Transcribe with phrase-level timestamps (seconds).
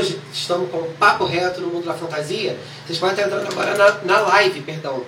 [0.00, 2.56] hoje estamos com um papo reto no mundo da fantasia,
[2.86, 5.04] vocês podem estar entrando agora na, na live, perdão.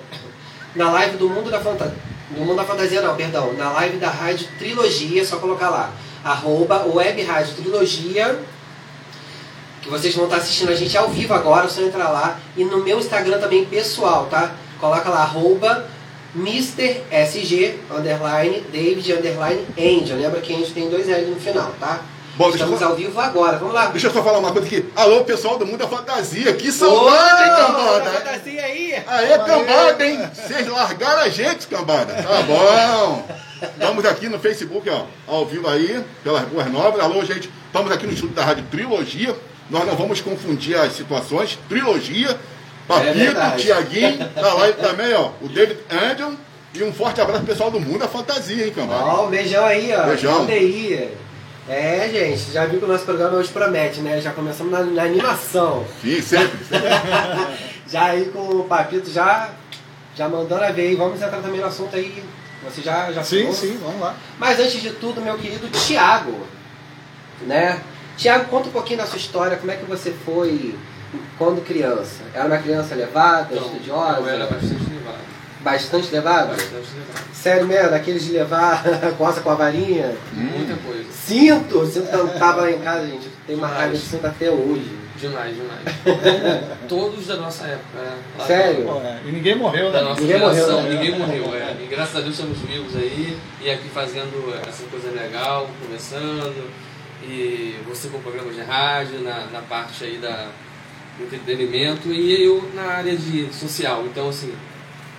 [0.76, 1.96] Na live do mundo da fantasia.
[2.30, 3.52] Do mundo da fantasia não, perdão.
[3.55, 5.92] Na live da Rádio Trilogia, só colocar lá.
[6.23, 8.39] Arroba Web Rádio Trilogia.
[9.80, 12.39] Que vocês vão estar assistindo a gente ao vivo agora, só entrar lá.
[12.57, 14.55] E no meu Instagram também pessoal, tá?
[14.79, 15.87] Coloca lá, arroba
[16.35, 17.03] Mr.
[17.11, 20.19] SG, underline, David, underline, Angel.
[20.19, 22.01] Lembra que Angel tem dois L no final, tá?
[22.43, 23.87] Bom, Estamos deixa eu, ao vivo agora, vamos lá.
[23.87, 24.85] deixa eu só falar uma coisa aqui.
[24.97, 26.53] Alô, pessoal do Mundo da Fantasia.
[26.55, 28.11] Que saudade, hein, cambada?
[28.11, 28.95] fantasia aí!
[29.07, 30.31] Aê, cambada, hein?
[30.35, 32.12] Vocês largaram a gente, cambada.
[32.14, 33.28] Tá bom.
[33.62, 37.00] Estamos aqui no Facebook, ó, ao vivo aí, pelas Ruas Novas.
[37.00, 37.48] Alô, gente.
[37.66, 39.36] Estamos aqui no estúdio da Rádio Trilogia.
[39.70, 41.56] Nós não vamos confundir as situações.
[41.69, 42.30] Trilogia.
[42.30, 42.38] É
[42.88, 43.62] Papito, verdade.
[43.62, 45.30] Tiaguinho, tá lá também, ó.
[45.41, 46.33] O David Angel.
[46.74, 49.05] E um forte abraço pro pessoal do Mundo da Fantasia, hein, cambada?
[49.05, 50.06] Ó, um beijão aí, ó.
[50.06, 50.45] Beijão.
[51.68, 54.20] É, gente, já viu que o nosso programa hoje promete, né?
[54.20, 55.86] Já começamos na, na animação.
[56.02, 56.58] Sim, sempre.
[56.64, 56.88] sempre.
[57.88, 59.50] Já aí com o Papito já,
[60.16, 60.94] já mandando a ver aí.
[60.96, 62.24] Vamos entrar também no assunto aí.
[62.64, 63.54] Você já, já Sim, falou?
[63.54, 64.14] sim, vamos lá.
[64.38, 66.46] Mas antes de tudo, meu querido Tiago,
[67.42, 67.82] né?
[68.16, 70.74] Tiago, conta um pouquinho da sua história, como é que você foi
[71.36, 72.22] quando criança?
[72.32, 74.20] Era uma criança levada, estudiosa?
[74.20, 75.19] Eu era bastante levado.
[75.62, 76.48] Bastante levada?
[76.48, 77.32] Bastante levado.
[77.34, 78.82] Sério mesmo, daqueles de levar
[79.18, 80.16] coça com a varinha?
[80.32, 81.04] Muita coisa.
[81.10, 81.86] Cinto!
[81.86, 83.28] Cinto que eu tava lá em casa, gente.
[83.46, 84.98] Tem uma raiva de cinto até hoje.
[85.19, 85.82] Demais, demais.
[86.88, 87.98] Todos da nossa época.
[88.02, 88.19] né?
[88.38, 88.84] Lá Sério?
[88.86, 90.08] Pô, é, E ninguém morreu, Da né?
[90.08, 90.91] nossa Ninguém morreu, geração, né?
[90.91, 91.54] ninguém morreu.
[91.54, 91.76] É.
[91.80, 96.70] E graças a Deus estamos vivos aí e aqui fazendo essa coisa legal, conversando.
[97.24, 100.48] E você com programas de rádio, na, na parte aí da,
[101.16, 104.04] do entretenimento e eu na área de social.
[104.06, 104.52] Então, assim,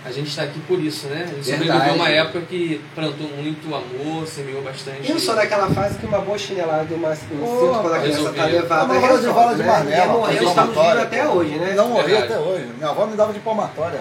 [0.05, 1.23] a gente está aqui por isso, né?
[1.23, 1.63] A gente Verdade.
[1.69, 5.09] sobreviveu uma época que plantou muito amor, semeou bastante.
[5.09, 8.41] Eu sou daquela fase que uma boa chinelada uma, um cinto quando a criança resolvia.
[8.43, 8.83] tá levada.
[8.83, 9.95] Uma bola de resolve, bala de né?
[9.95, 11.73] Ninguém morreu, palmatória, vivos até hoje, né?
[11.75, 12.33] Não morri Verdade.
[12.33, 12.65] até hoje.
[12.77, 13.99] Minha avó me dava de palmatória.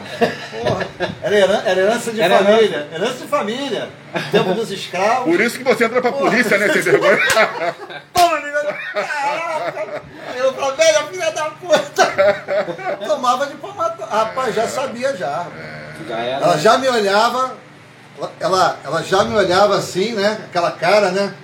[0.51, 0.87] Porra.
[1.23, 2.89] Era, heran- era herança de Era família.
[2.93, 3.89] Herança de família.
[4.31, 5.25] Tempo dos escravos.
[5.25, 7.19] Por isso que você entra pra polícia, né, sem vergonha?
[8.13, 8.43] Toma.
[8.93, 10.03] Caraca.
[10.37, 12.13] Eu falei, velho, filha da puta.
[13.07, 14.13] Tomava de palmatória.
[14.13, 15.47] Rapaz, já sabia já.
[16.09, 16.45] Já era.
[16.45, 17.57] Ela já me olhava.
[18.41, 20.39] ela- Ela, já me olhava assim, né?
[20.49, 21.35] Aquela cara, né?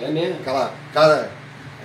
[0.00, 0.36] É mesmo.
[0.40, 1.30] Aquela cara,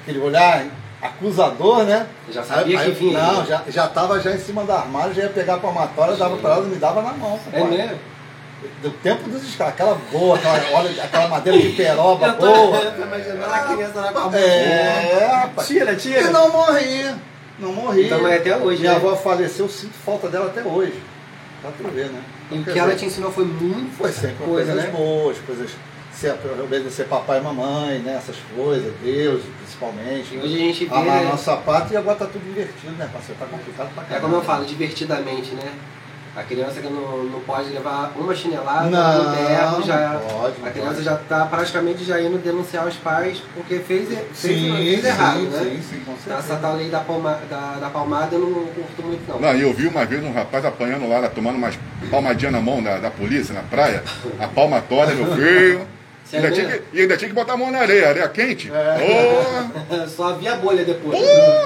[0.01, 0.65] aquele olhar
[1.01, 2.07] acusador, né?
[2.29, 3.19] Já sabia que vinha.
[3.19, 6.37] Não, já, já tava já em cima do armário, já ia pegar a palmatória, dava
[6.37, 7.39] pra ela e me dava na mão.
[7.51, 7.99] É mesmo?
[8.81, 12.77] Do tempo dos escravos, aquela boa, aquela, olha, aquela madeira de peroba Eu tô, boa.
[12.77, 14.33] eu tô imaginando a criança lá com a mão.
[14.35, 15.67] É, rapaz.
[15.67, 16.31] Tira, E tira.
[16.31, 17.15] não morri.
[17.59, 18.05] Não morri.
[18.07, 18.97] Então é até hoje, Minha né?
[18.97, 20.99] avó faleceu, eu sinto falta dela até hoje.
[21.61, 22.21] Pra tu ver, né?
[22.51, 24.91] E o que ela dizer, te ensinou foi muito Foi sempre coisa, coisas né?
[24.91, 25.71] boas, coisas.
[26.13, 28.15] Ser, obedecer papai e mamãe, né?
[28.15, 30.33] Essas coisas, Deus principalmente.
[30.33, 31.29] E hoje a gente vê, Amar a né?
[31.29, 33.39] nossa pátria e agora tá tudo invertido, né, parceiro?
[33.39, 34.21] Tá complicado pra É caramba.
[34.27, 35.71] como eu falo, divertidamente, né?
[36.37, 40.09] A criança que não, não pode levar uma chinelada, Não, um berro, já.
[40.09, 41.03] não pode, não a criança pode.
[41.03, 45.39] já está praticamente já indo denunciar os pais porque fez, fez, Sim, fez sim, errado,
[45.39, 45.59] sim, né?
[45.63, 46.35] sim, sim, com certeza.
[46.37, 49.39] Essa tal lei da, palma, da, da palmada eu não curto muito, não.
[49.39, 51.75] Não, e eu vi uma vez um rapaz apanhando lá, tomando umas
[52.11, 54.03] palmadinhas na mão da, da polícia, na praia.
[54.39, 55.87] A palmatória, meu filho.
[56.29, 58.69] Sério Ainda tinha, que, e ainda tinha que botar a mão na areia, areia quente.
[58.69, 61.17] Oh, Só havia bolha depois.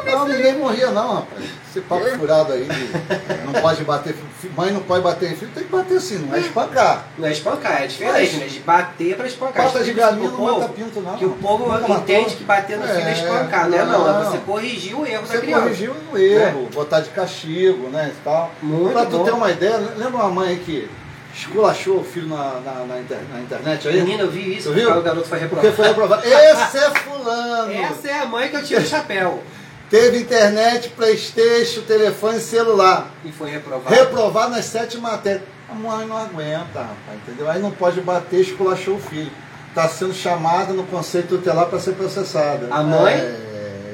[0.06, 1.44] Não, ninguém morria não, rapaz.
[1.70, 4.14] Esse papo furado aí de não pode bater,
[4.58, 7.06] mãe não pode bater em filho, tem que bater sim, não é espancar.
[7.18, 8.46] Não é espancar, é diferente, né?
[8.48, 9.66] De bater pra espancar.
[9.68, 11.18] Pata de Isso galinha não mata pinto, não.
[11.18, 11.96] Que o povo matou.
[11.98, 13.84] entende que bater no filho é É, espancar, né?
[13.86, 14.32] Não, é não.
[14.32, 15.62] você corrigir o erro da Você criança.
[15.62, 18.52] corrigiu o erro, botar de castigo, né, e tal.
[18.62, 19.24] Muito pra tu bom.
[19.24, 20.90] ter uma ideia, lembra uma mãe que
[21.34, 24.02] esculachou o filho na, na, na inter- na internet aí?
[24.02, 24.86] Menina, eu vi isso, viu?
[24.86, 25.76] porque o garoto foi Porque reprovado.
[25.76, 26.28] foi reprovado.
[26.28, 27.72] Esse é fulano!
[27.74, 29.44] Essa é a mãe que eu tiro o chapéu.
[29.90, 33.12] Teve internet, Playstation, telefone celular.
[33.26, 33.94] E foi reprovado.
[33.94, 35.44] Reprovado nas sete matérias.
[35.70, 37.50] A mãe não aguenta, rapaz, entendeu?
[37.50, 39.32] Aí não pode bater, esculachou o filho.
[39.70, 42.68] Está sendo chamada no conceito tutelar para ser processada.
[42.72, 43.14] A mãe?
[43.14, 43.51] É,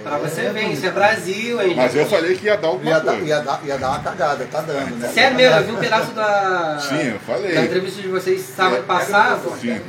[0.08, 1.74] Pra você é, ver, isso é Brasil, hein?
[1.76, 4.46] mas eu falei que ia dar alguma Ia dar, ia, dar, ia dar uma cagada,
[4.46, 5.08] tá dando, né?
[5.10, 7.54] Sério mesmo, eu vi um pedaço da, Sim, eu falei.
[7.54, 9.54] da entrevista de vocês sábado É, passado.
[9.60, 9.82] Sim.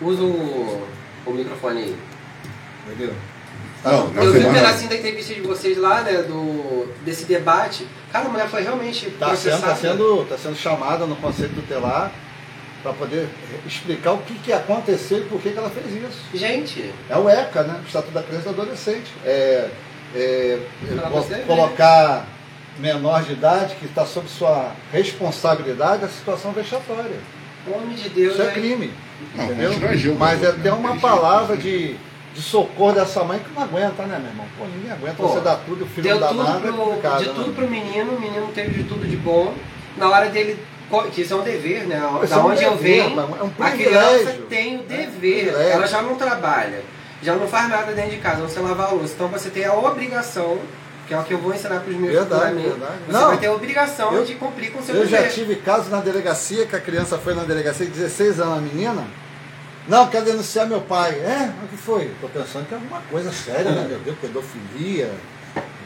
[0.00, 0.86] Usa o,
[1.26, 1.96] o microfone aí.
[2.86, 3.14] Entendeu?
[3.84, 6.22] Não, eu vi um pedacinho da entrevista de vocês lá, né?
[6.22, 7.86] Do, desse debate.
[8.10, 12.10] Cara, a mulher foi realmente Tá sendo, tá, sendo, tá sendo chamada no conceito tutelar
[12.84, 13.26] para poder
[13.66, 16.20] explicar o que, que aconteceu e por que, que ela fez isso.
[16.34, 17.80] Gente, É o ECA, né?
[17.82, 19.10] O Estatuto da Criança e do Adolescente.
[19.24, 19.70] É,
[20.14, 20.58] é,
[21.46, 22.26] colocar
[22.78, 27.16] menor de idade que está sob sua responsabilidade a situação vexatória.
[27.66, 28.52] nome de Deus, Isso é né?
[28.52, 28.92] crime.
[29.34, 30.16] Não, entendeu?
[30.18, 30.56] Mas é né?
[30.58, 31.96] até uma palavra de,
[32.34, 34.46] de socorro dessa mãe que não aguenta, né, meu irmão?
[34.58, 36.72] Pô, ninguém aguenta Pô, você dar tudo, o filho não dá tudo nada, é pro,
[36.74, 37.34] complicado, de né?
[37.34, 39.54] tudo pro menino, o menino teve de tudo de bom.
[39.96, 40.58] Na hora dele,
[41.12, 41.96] que isso é um dever, né?
[41.96, 45.10] Da é um onde eu dever, venho, é um a criança tem o É, dever.
[45.18, 45.72] privilégio.
[45.72, 46.82] Ela já não trabalha,
[47.22, 49.14] já não faz nada dentro de casa, você lavar a louça.
[49.14, 50.58] Então você tem a obrigação,
[51.08, 52.92] que é o que eu vou ensinar para os meus Verdade, verdade.
[53.06, 55.32] Você Não, vai ter a obrigação eu- de cumprir com o seu Eu já dever.
[55.32, 59.04] tive casos na delegacia, que a criança foi na delegacia, 16 anos, a menina.
[59.86, 61.10] Não, quer denunciar meu pai.
[61.12, 61.50] É?
[61.62, 62.10] O que foi?
[62.20, 64.16] Tô pensando que é alguma coisa séria, né, meu Deus?
[64.18, 65.10] Pedofilia,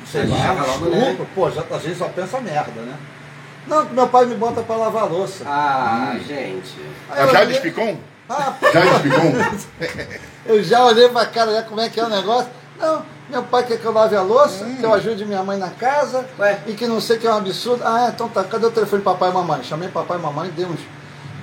[0.07, 0.99] sei Aí lá, já logo, né?
[1.11, 1.27] estupro.
[1.35, 2.95] Pô, já, a gente só pensa merda, né?
[3.69, 5.45] Não, que meu pai me bota pra lavar a louça.
[5.47, 6.75] Ah, gente.
[7.11, 7.99] Aí A eu Jade olhei- Picon?
[8.29, 8.53] Ah,
[9.03, 9.33] Picon?
[10.47, 12.49] eu já olhei pra cara, já como é que é o negócio.
[12.81, 14.77] Não, meu pai quer que eu lave a louça, Hum.
[14.77, 16.59] que eu ajude minha mãe na casa, Ué.
[16.67, 17.83] e que não sei que é um absurdo.
[17.85, 19.63] Ah, então tá, cadê o telefone de papai e mamãe?
[19.65, 20.81] Chamei papai e mamãe, dei uns,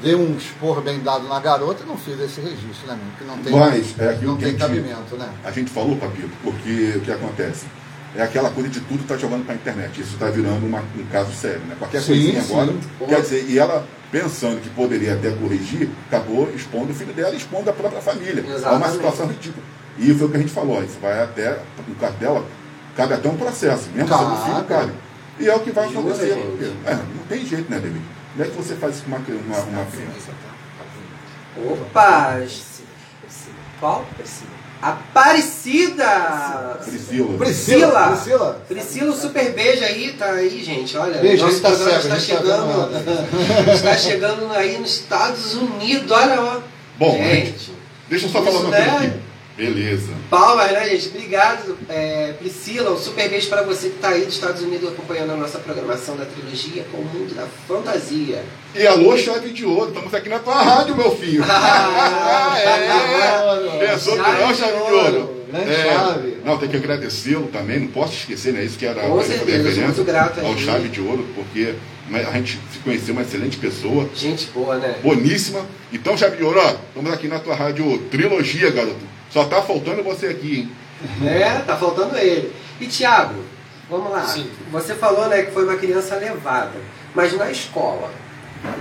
[0.01, 3.17] dei um esporro bem dado na garota e não fiz esse registro, né, meu?
[3.17, 5.29] Que não tem, Mas é aquilo não que tem cabimento, né?
[5.43, 7.65] A gente falou, Papito, porque o que acontece?
[8.17, 9.99] É aquela coisa de tudo tá jogando para a internet.
[10.01, 11.75] Isso está virando uma- um caso sério, né?
[11.77, 12.53] Qualquer Sim, coisinha sim.
[12.53, 12.73] agora.
[12.97, 13.05] Pô.
[13.07, 17.37] Quer dizer, e ela, pensando que poderia até corrigir, acabou expondo o filho dela e
[17.37, 18.41] expondo a própria família.
[18.41, 18.91] É uma Exatamente.
[18.93, 19.63] situação ridícula.
[19.97, 22.45] E foi o que a gente falou, isso vai até, no caso dela,
[22.95, 24.43] cabe até um processo, mesmo sendo Cabe.
[24.51, 24.91] filho, cabe.
[25.39, 26.31] E é o que vai Jura, acontecer.
[26.85, 28.01] é, não tem jeito, né, David?
[28.33, 30.31] Como é que você faz isso com uma, uma, uma criança?
[31.57, 32.39] Opa!
[33.79, 34.05] Qual?
[34.85, 36.77] Aparecida!
[36.85, 37.37] Priscila.
[37.39, 38.07] Priscila!
[38.09, 38.61] Priscila!
[38.67, 40.95] Priscila, um super beijo aí, tá aí, gente.
[40.95, 42.91] Olha, Beijo, nosso tá programa a está tá chegando.
[42.91, 46.59] vendo está chegando aí nos Estados Unidos, olha ó.
[46.99, 47.73] Bom, gente.
[48.07, 49.07] Deixa eu só falar uma coisa né?
[49.07, 49.24] aqui.
[49.57, 50.11] Beleza.
[50.29, 51.07] Palmas, né, gente?
[51.07, 52.91] Obrigado, é, Priscila.
[52.91, 56.17] Um super beijo para você que está aí dos Estados Unidos acompanhando a nossa programação
[56.17, 58.43] da trilogia com o mundo da fantasia.
[58.75, 61.43] E alô, chave de ouro, estamos aqui na tua rádio, meu filho.
[61.47, 63.87] Ah, é.
[63.87, 65.45] Pensou que não, Chave de ouro.
[65.51, 65.83] Grande É.
[65.93, 66.37] chave.
[66.43, 68.63] Não, tem que agradecê-lo também, não posso esquecer, né?
[68.63, 71.75] Isso que era Com a certeza, sou muito grato ao chave de ouro, porque
[72.09, 74.95] né, a gente se conheceu uma excelente pessoa, Gente boa, né?
[75.01, 75.65] boníssima.
[75.93, 79.14] Então, chave de ouro, ó, estamos aqui na tua rádio Trilogia, garoto.
[79.35, 81.27] Só tá faltando você aqui, hein?
[81.27, 82.55] É, tá faltando ele.
[82.79, 83.43] E Thiago,
[83.89, 84.23] vamos lá.
[84.23, 84.49] Sim.
[84.71, 86.71] Você falou, né, que foi uma criança levada,
[87.13, 88.09] mas na escola.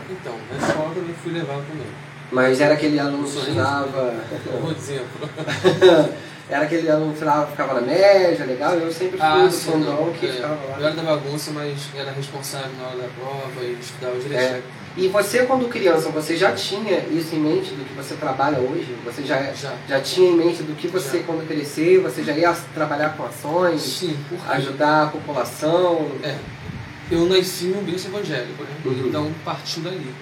[0.08, 1.88] Então, na escola eu também fui levado também.
[2.30, 4.14] Mas era aquele aluno que estudava.
[4.54, 5.28] Um bom exemplo.
[6.48, 8.74] era aquele aluno que estudava, ficava na média, legal.
[8.74, 10.12] Eu sempre fui Ah, do sim, fundão não.
[10.12, 10.76] que É, ficava eu lá.
[10.86, 14.58] era da bagunça, mas era responsável na hora da prova e estudava direitinho.
[14.58, 14.83] É.
[14.96, 18.96] E você, quando criança, você já tinha isso em mente do que você trabalha hoje?
[19.04, 19.74] Você já, Já.
[19.88, 21.24] já tinha em mente do que você, Já.
[21.24, 24.16] quando crescer, você já ia trabalhar com ações, Sim,
[24.50, 26.08] ajudar a população?
[26.22, 26.36] É,
[27.10, 28.70] eu nasci num berço evangélico, né?
[28.84, 29.08] Uhum.
[29.08, 30.14] Então partiu dali.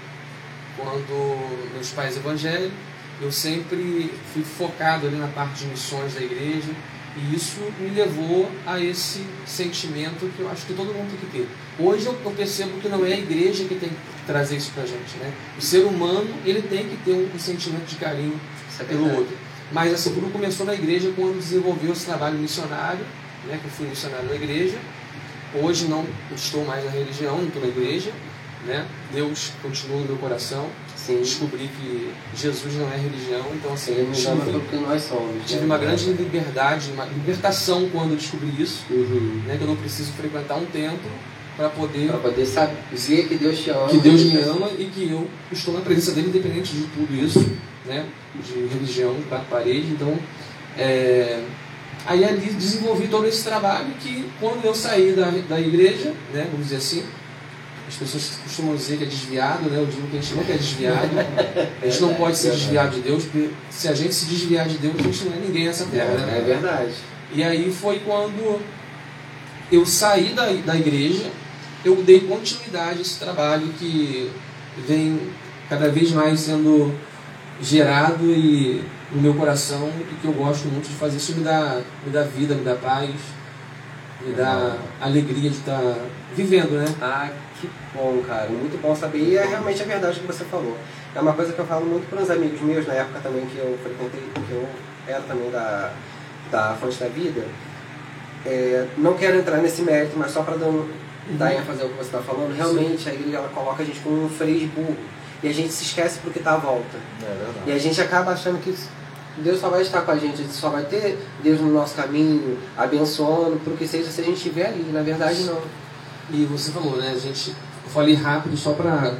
[0.74, 2.72] Quando meus pais evangélicos,
[3.20, 6.70] eu sempre fui focado ali na parte de missões da igreja
[7.14, 11.38] e isso me levou a esse sentimento que eu acho que todo mundo tem que
[11.38, 11.48] ter.
[11.78, 15.16] Hoje eu, percebo que não é a igreja que tem que trazer isso pra gente,
[15.18, 15.32] né?
[15.58, 18.40] O ser humano, ele tem que ter um, sentimento de carinho
[18.80, 19.36] é pelo outro.
[19.70, 23.04] Mas assim, tudo começou na igreja quando desenvolveu esse trabalho missionário,
[23.46, 24.78] né, que eu fui missionário na igreja.
[25.54, 28.10] Hoje não estou mais na religião, não estou na igreja.
[28.64, 28.86] Né?
[29.12, 30.70] Deus continua no meu coração.
[31.06, 31.18] Sim.
[31.18, 35.44] Descobri que Jesus não é religião, então assim, ama tive, pelo que nós somos.
[35.46, 35.66] tive né?
[35.66, 39.42] uma grande liberdade, uma libertação quando eu descobri isso, Uhum.
[39.46, 39.56] né?
[39.56, 41.10] que eu não preciso frequentar um templo
[41.56, 42.76] para poder Pra poder saber,
[43.28, 43.88] que Deus te ama.
[43.88, 47.44] que Deus me ama e que eu estou na presença dele independente de tudo isso,
[47.84, 48.06] né?
[48.42, 49.88] De religião, da parede.
[49.90, 50.16] Então,
[50.78, 51.42] é,
[52.06, 56.46] aí ali desenvolvi todo esse trabalho que quando eu saí da, da igreja, né?
[56.50, 57.04] Vamos dizer assim,
[57.88, 59.78] as pessoas costumam dizer que é desviado, né?
[59.78, 61.10] Eu digo que a gente nunca é desviado.
[61.82, 64.78] A gente não pode ser desviado de Deus, porque se a gente se desviar de
[64.78, 66.38] Deus, a gente não é ninguém nessa terra, né?
[66.38, 66.92] É verdade.
[67.34, 68.60] E aí foi quando
[69.70, 71.30] eu saí da, da igreja,
[71.84, 74.30] eu dei continuidade a esse trabalho que
[74.86, 75.20] vem
[75.68, 76.94] cada vez mais sendo
[77.60, 81.16] gerado e no meu coração e que eu gosto muito de fazer.
[81.16, 83.10] Isso me dá, me dá vida, me dá paz,
[84.26, 85.80] me dá alegria de estar
[86.34, 86.84] vivendo, né?
[87.00, 87.28] Ah,
[87.60, 88.48] que bom, cara.
[88.48, 89.18] Muito bom saber.
[89.18, 90.76] E é realmente a verdade que você falou.
[91.14, 93.58] É uma coisa que eu falo muito para os amigos meus, na época também que
[93.58, 94.66] eu frequentei, que eu
[95.06, 95.90] era também da,
[96.50, 97.42] da Fonte da Vida.
[98.46, 100.88] É, não quero entrar nesse mérito, mas só para dar, um-
[101.38, 104.24] dar ênfase ao que você está falando, realmente a igreja ela coloca a gente como
[104.24, 104.96] um freio de burro.
[105.42, 106.96] E a gente se esquece porque está à volta.
[107.22, 107.58] É verdade.
[107.66, 108.74] E a gente acaba achando que
[109.38, 111.94] Deus só vai estar com a gente, a gente só vai ter Deus no nosso
[111.94, 114.84] caminho, abençoando, o que seja se a gente estiver ali.
[114.92, 115.58] Na verdade, não.
[116.30, 117.12] E você falou, né?
[117.14, 119.14] A gente, eu falei rápido só para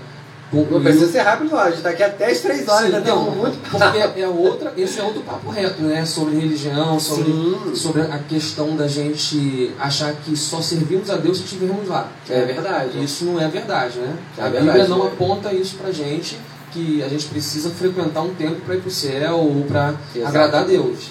[0.52, 0.82] Não concluiu.
[0.82, 1.60] precisa ser rápido, ó.
[1.60, 4.28] A gente tá aqui até as três horas, Sim, ainda não, tem muito porque é
[4.28, 6.04] outra, esse é outro papo reto, né?
[6.04, 7.74] Sobre religião, sobre, Sim.
[7.74, 12.08] sobre a questão da gente achar que só servimos a Deus se estivermos lá.
[12.28, 13.02] É verdade.
[13.02, 14.16] Isso não é verdade, né?
[14.38, 15.10] É a verdade, Bíblia não né?
[15.12, 16.38] aponta isso pra gente,
[16.72, 20.66] que a gente precisa frequentar um templo para ir pro céu ou para agradar a
[20.66, 21.10] Deus.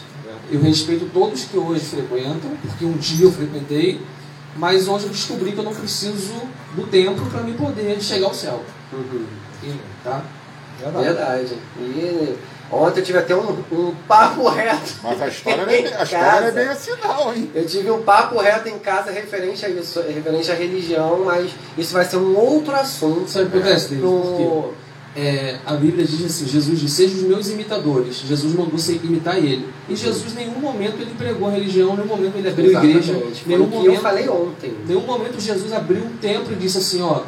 [0.51, 4.01] Eu respeito todos que hoje frequentam, porque um dia eu frequentei,
[4.55, 6.33] mas hoje eu descobri que eu não preciso
[6.75, 8.61] do templo para me poder chegar ao céu.
[8.91, 9.25] Uhum.
[9.63, 10.21] E, Tá?
[11.03, 11.53] Verdade.
[11.77, 12.35] E
[12.71, 14.93] ontem eu tive até um, um papo reto.
[15.03, 17.51] Mas a história, não é, bem- a história é bem assim não, hein?
[17.53, 21.93] Eu tive um papo reto em casa referente a isso, referente à religião, mas isso
[21.93, 23.29] vai ser um outro assunto.
[23.29, 24.03] Sabe o que acontece, David?
[25.15, 28.21] É, a Bíblia diz assim: Jesus disse, sejam os meus imitadores.
[28.25, 29.67] Jesus mandou você imitar ele.
[29.89, 32.85] E Jesus, em nenhum momento, ele pregou a religião, em nenhum momento ele abriu a
[32.85, 33.13] igreja.
[33.45, 34.71] Nenhum o que eu momento, falei ontem.
[34.83, 37.23] em nenhum momento Jesus abriu um templo e disse assim: ó,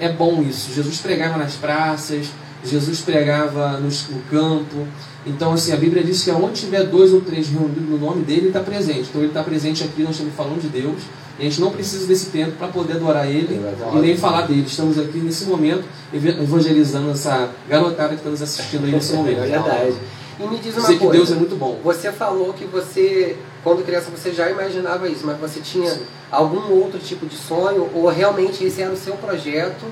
[0.00, 0.72] é bom isso.
[0.74, 2.28] Jesus pregava nas praças,
[2.64, 4.86] Jesus pregava nos- no campo.
[5.26, 8.40] Então, assim, a Bíblia diz que onde tiver dois ou três reunidos no nome dele,
[8.40, 9.08] ele está presente.
[9.10, 11.02] Então, ele está presente aqui, nós estamos falando de Deus.
[11.40, 13.58] A gente não precisa desse tempo para poder adorar ele
[13.94, 14.64] e nem falar dele.
[14.66, 19.40] Estamos aqui nesse momento evangelizando essa garotada que está nos assistindo aí nesse É momento.
[19.40, 19.94] verdade.
[20.38, 21.16] E me diz uma Sei que coisa.
[21.16, 21.78] Deus é muito bom.
[21.82, 26.00] Você falou que você, quando criança, você já imaginava isso, mas você tinha Sim.
[26.30, 29.86] algum outro tipo de sonho, ou realmente esse era o seu projeto,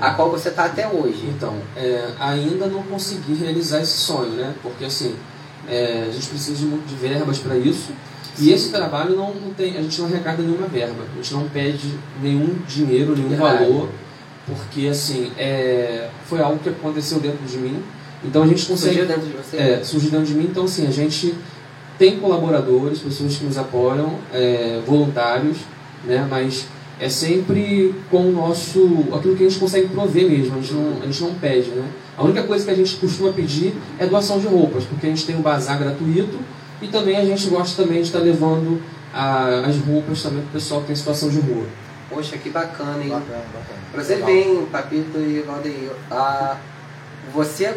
[0.00, 1.26] a qual você está até hoje?
[1.28, 4.52] Então, é, ainda não consegui realizar esse sonho, né?
[4.62, 5.14] Porque assim,
[5.68, 7.92] é, a gente precisa de de verbas para isso.
[8.40, 11.48] E esse trabalho não, não tem, a gente não arrecada nenhuma verba, a gente não
[11.48, 13.64] pede nenhum dinheiro, nenhum Verdade.
[13.64, 13.88] valor,
[14.46, 17.82] porque assim, é, foi algo que aconteceu dentro de mim.
[18.24, 18.96] Então a gente consegue.
[18.96, 19.56] Surgiu dentro de você?
[19.56, 20.46] É, surgiu dentro de mim.
[20.50, 21.34] Então, assim, a gente
[21.98, 25.58] tem colaboradores, pessoas que nos apoiam, é, voluntários,
[26.04, 26.26] né?
[26.30, 26.66] Mas
[27.00, 29.04] é sempre com o nosso...
[29.12, 31.88] aquilo que a gente consegue prover mesmo, a gente não, a gente não pede, né?
[32.16, 35.24] A única coisa que a gente costuma pedir é doação de roupas, porque a gente
[35.24, 36.38] tem um bazar gratuito
[36.82, 38.80] e também a gente gosta também de estar levando
[39.12, 41.66] a- as roupas também para o pessoal que tem situação de rua.
[42.10, 43.10] Poxa, que bacana, hein?
[43.10, 43.78] Bacana, bacana.
[43.92, 46.56] Pra você bem, Papito e Valdeir, ah,
[47.34, 47.74] você,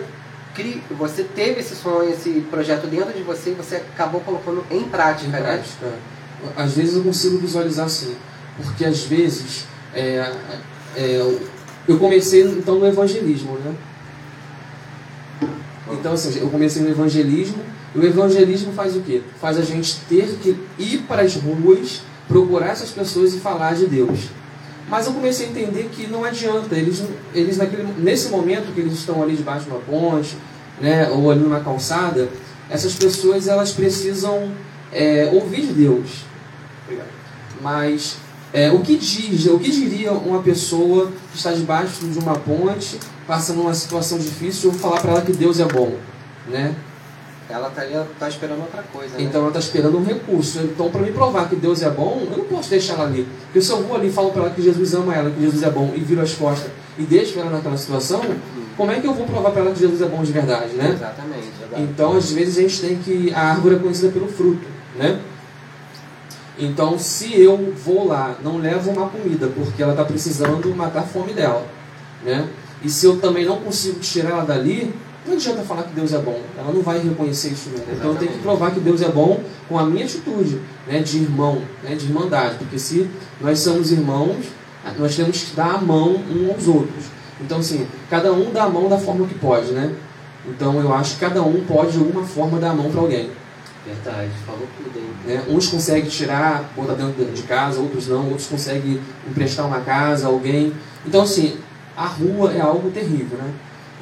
[0.54, 4.84] cri, você teve esse sonho, esse projeto dentro de você e você acabou colocando em
[4.84, 5.40] prática, Em né?
[5.42, 5.88] prática.
[6.56, 8.16] Às vezes eu consigo visualizar assim,
[8.58, 10.32] porque às vezes é,
[10.96, 11.38] é,
[11.88, 13.74] eu comecei então no evangelismo, né?
[15.94, 17.62] Então assim, eu comecei no evangelismo
[17.94, 19.22] e o evangelismo faz o quê?
[19.40, 23.86] Faz a gente ter que ir para as ruas, procurar essas pessoas e falar de
[23.88, 24.30] Deus.
[24.90, 28.94] Mas eu comecei a entender que não adianta, eles, eles naquele, nesse momento que eles
[28.94, 30.36] estão ali debaixo de uma ponte,
[30.82, 32.30] né, ou ali numa calçada,
[32.70, 34.52] essas pessoas elas precisam
[34.92, 36.26] é, ouvir de Deus.
[37.62, 38.18] Mas
[38.54, 43.00] é, o que diz, o que diria uma pessoa que está debaixo de uma ponte,
[43.28, 45.96] passando uma situação difícil, eu falar para ela que Deus é bom,
[46.48, 46.76] né?
[47.50, 49.24] Ela tá, ali, tá esperando outra coisa, né?
[49.24, 50.60] Então ela está esperando um recurso.
[50.60, 53.28] Então, para me provar que Deus é bom, eu não posso deixar ela ali.
[53.46, 55.62] Porque se eu vou ali e falo para ela que Jesus ama ela, que Jesus
[55.62, 58.22] é bom, e viro as costas e deixo ela naquela situação,
[58.78, 60.92] como é que eu vou provar para ela que Jesus é bom de verdade, né?
[60.94, 61.52] Exatamente.
[61.78, 63.34] Então, às vezes, a gente tem que.
[63.34, 64.66] A árvore é conhecida pelo fruto,
[64.98, 65.20] né?
[66.58, 71.04] Então, se eu vou lá, não levo uma comida, porque ela está precisando matar a
[71.04, 71.66] fome dela,
[72.24, 72.48] né?
[72.84, 74.94] E se eu também não consigo tirar ela dali,
[75.26, 76.40] não adianta falar que Deus é bom.
[76.58, 77.92] Ela não vai reconhecer isso nunca.
[77.92, 81.00] Então, eu tenho que provar que Deus é bom com a minha atitude, né?
[81.00, 81.96] De irmão, né?
[81.96, 82.56] De irmandade.
[82.58, 83.10] Porque se
[83.40, 84.38] nós somos irmãos,
[84.98, 87.06] nós temos que dar a mão uns aos outros.
[87.40, 89.96] Então, assim, cada um dá a mão da forma que pode, né?
[90.48, 93.30] Então eu acho que cada um pode de alguma forma dar a mão para alguém.
[93.86, 95.36] Verdade, falou tudo aí.
[95.36, 95.44] Né?
[95.50, 100.74] Uns conseguem tirar, botar dentro de casa, outros não, outros conseguem emprestar uma casa, alguém.
[101.06, 101.58] Então assim,
[102.02, 103.54] a rua é algo terrível, né?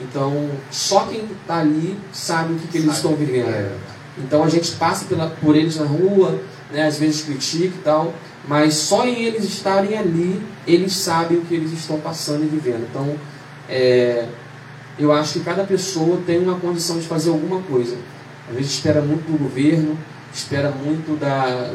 [0.01, 3.50] Então só quem está ali sabe o que, que eles estão vivendo.
[3.50, 3.75] É.
[4.18, 6.39] Então a gente passa pela, por eles na rua,
[6.72, 6.88] né?
[6.88, 8.13] às vezes critica e tal,
[8.48, 12.88] mas só em eles estarem ali, eles sabem o que eles estão passando e vivendo.
[12.89, 13.15] Então
[13.68, 14.29] é,
[14.98, 17.98] eu acho que cada pessoa tem uma condição de fazer alguma coisa.
[18.50, 19.98] Às vezes espera muito do governo,
[20.34, 21.74] espera muito da,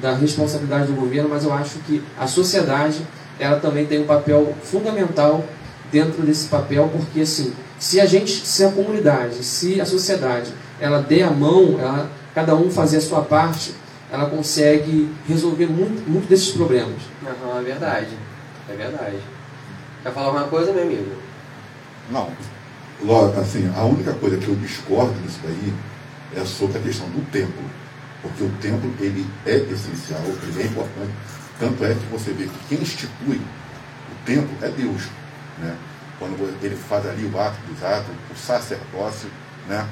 [0.00, 3.02] da responsabilidade do governo, mas eu acho que a sociedade
[3.38, 5.44] ela também tem um papel fundamental
[5.90, 11.00] dentro desse papel, porque assim, se a gente, se a comunidade, se a sociedade, ela
[11.00, 13.74] der a mão, ela, cada um fazer a sua parte,
[14.10, 17.02] ela consegue resolver muito, muito desses problemas.
[17.24, 18.18] Aham, é verdade.
[18.68, 19.18] É verdade.
[20.02, 21.12] Quer falar alguma coisa, meu amigo?
[22.10, 22.30] Não.
[23.04, 25.72] Logo, assim, a única coisa que eu discordo nisso daí
[26.34, 27.62] é sobre a questão do templo.
[28.22, 31.12] Porque o templo, ele é essencial, ele é importante.
[31.58, 35.02] Tanto é que você vê que quem institui o templo é Deus.
[35.58, 35.74] Né?
[36.18, 39.28] quando ele faz ali o ato dos atos, o sacerdócio,
[39.68, 39.86] né?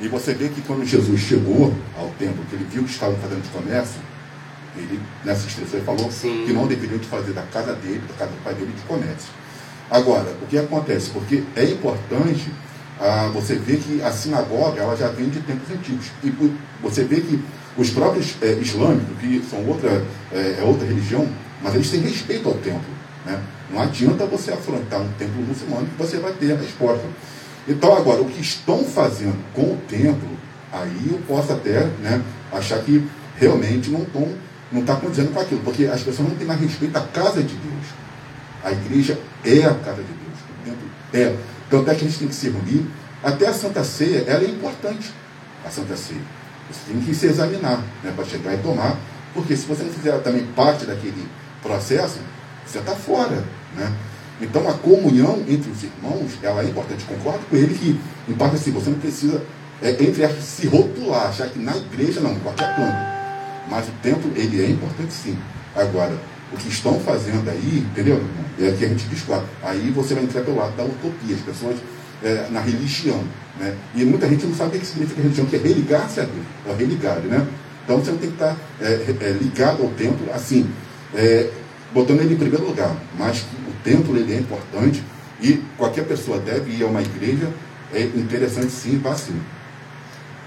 [0.00, 3.42] E você vê que quando Jesus chegou ao templo, que ele viu que estavam fazendo
[3.42, 4.00] de comércio,
[4.74, 6.44] ele, nessa instrução, ele falou Sim.
[6.46, 9.28] que não deveriam de fazer da casa dele, da casa do pai dele, de comércio.
[9.90, 11.10] Agora, o que acontece?
[11.10, 12.50] Porque é importante
[12.98, 16.06] ah, você ver que a sinagoga ela já vem de tempos antigos.
[16.24, 16.50] E por-
[16.82, 17.42] você vê que
[17.76, 21.28] os próprios eh, islâmicos, que são outra, eh, é outra religião,
[21.62, 22.95] mas eles têm respeito ao templo.
[23.26, 23.42] Né?
[23.70, 27.04] Não adianta você afrontar um templo muçulmano que você vai ter a resposta.
[27.68, 30.30] Então, agora, o que estão fazendo com o templo,
[30.72, 33.04] aí eu posso até né, achar que
[33.36, 36.96] realmente não estão não está condizendo com aquilo, porque as pessoas não têm mais respeito
[36.96, 37.86] à casa de Deus.
[38.64, 41.36] A igreja é a casa de Deus, o templo é.
[41.70, 42.84] Tanto é que a gente tem que se reunir.
[43.22, 45.12] Até a Santa Ceia, ela é importante,
[45.64, 46.20] a Santa Ceia.
[46.68, 48.96] Você tem que se examinar né, para chegar e tomar,
[49.32, 51.28] porque se você não fizer também parte daquele
[51.62, 52.18] processo,
[52.66, 53.44] você está fora.
[53.76, 53.92] Né?
[54.40, 57.04] Então a comunhão entre os irmãos, ela é importante.
[57.04, 59.42] Concordo com ele que, em parte assim, você não precisa,
[59.82, 63.16] é, entre se rotular, achar que na igreja não, em qualquer canto.
[63.70, 65.36] Mas o templo, ele é importante sim.
[65.74, 66.16] Agora,
[66.52, 68.22] o que estão fazendo aí, entendeu?
[68.58, 69.44] É que a gente discorda.
[69.62, 71.76] Aí você vai entrar pelo lado da utopia, as pessoas
[72.22, 73.22] é, na religião.
[73.58, 73.74] Né?
[73.94, 76.74] E muita gente não sabe o que significa religião, que é religar-se a Deus, é
[76.74, 77.46] religar, né?
[77.84, 80.68] Então você tem que estar é, é, ligado ao templo assim,
[81.14, 81.50] é,
[81.92, 82.94] botando ele em primeiro lugar.
[83.18, 85.02] Mas o templo ele é importante
[85.40, 87.50] e qualquer pessoa deve ir a uma igreja,
[87.92, 89.40] é interessante sim, vá sim.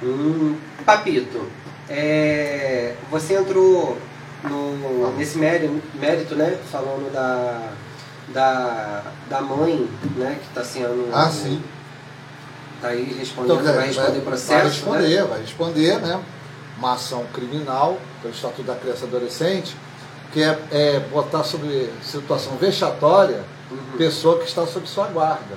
[0.02, 0.56] Hum,
[0.86, 1.46] Papito,
[1.90, 3.98] é, você entrou
[4.44, 6.58] no, nesse mérito, mérito, né?
[6.72, 7.72] Falando da,
[8.30, 10.38] da, da mãe, né?
[10.42, 11.10] Que está sendo.
[11.14, 11.62] Ah, sim.
[12.82, 14.54] Tá aí respondendo, Então, vai responder o processo.
[14.54, 15.24] Vai responder, né?
[15.24, 16.22] vai responder, né?
[16.78, 19.76] Uma ação criminal pelo Estatuto da Criança e Adolescente,
[20.32, 23.98] que é, é botar sobre situação vexatória Uhum.
[24.00, 25.56] pessoa que está sob sua guarda.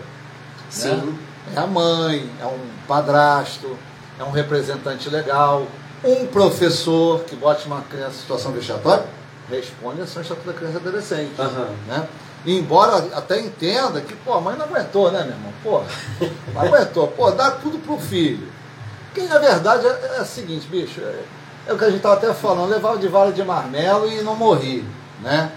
[0.69, 1.19] Sim.
[1.57, 3.79] É a mãe, é um padrasto,
[4.19, 5.67] é um representante legal,
[6.05, 9.07] um professor que bote uma criança em situação vexatória,
[9.49, 11.33] responde a ação Estatuto da Criança e Adolescente.
[11.41, 11.69] Aham.
[11.89, 12.07] né?
[12.45, 15.53] E embora até entenda que, pô, a mãe não aguentou, né, meu irmão?
[15.63, 15.83] Pô,
[16.53, 17.09] não aguentou.
[17.09, 18.49] Pô, dá tudo pro filho.
[19.07, 21.21] Porque na verdade é, é o seguinte, bicho, é,
[21.67, 24.35] é o que a gente estava até falando, levava de vara de marmelo e não
[24.35, 24.85] morri,
[25.21, 25.51] né?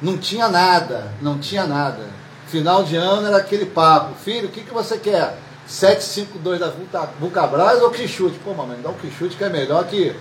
[0.00, 2.04] Não tinha nada, não tinha nada.
[2.48, 5.38] Final de ano era aquele papo, filho, o que, que você quer?
[5.66, 8.38] 752 da Vulca- Vulcabras ou Quixute?
[8.40, 10.14] Pô, mamãe, dá um Quixute que é melhor que.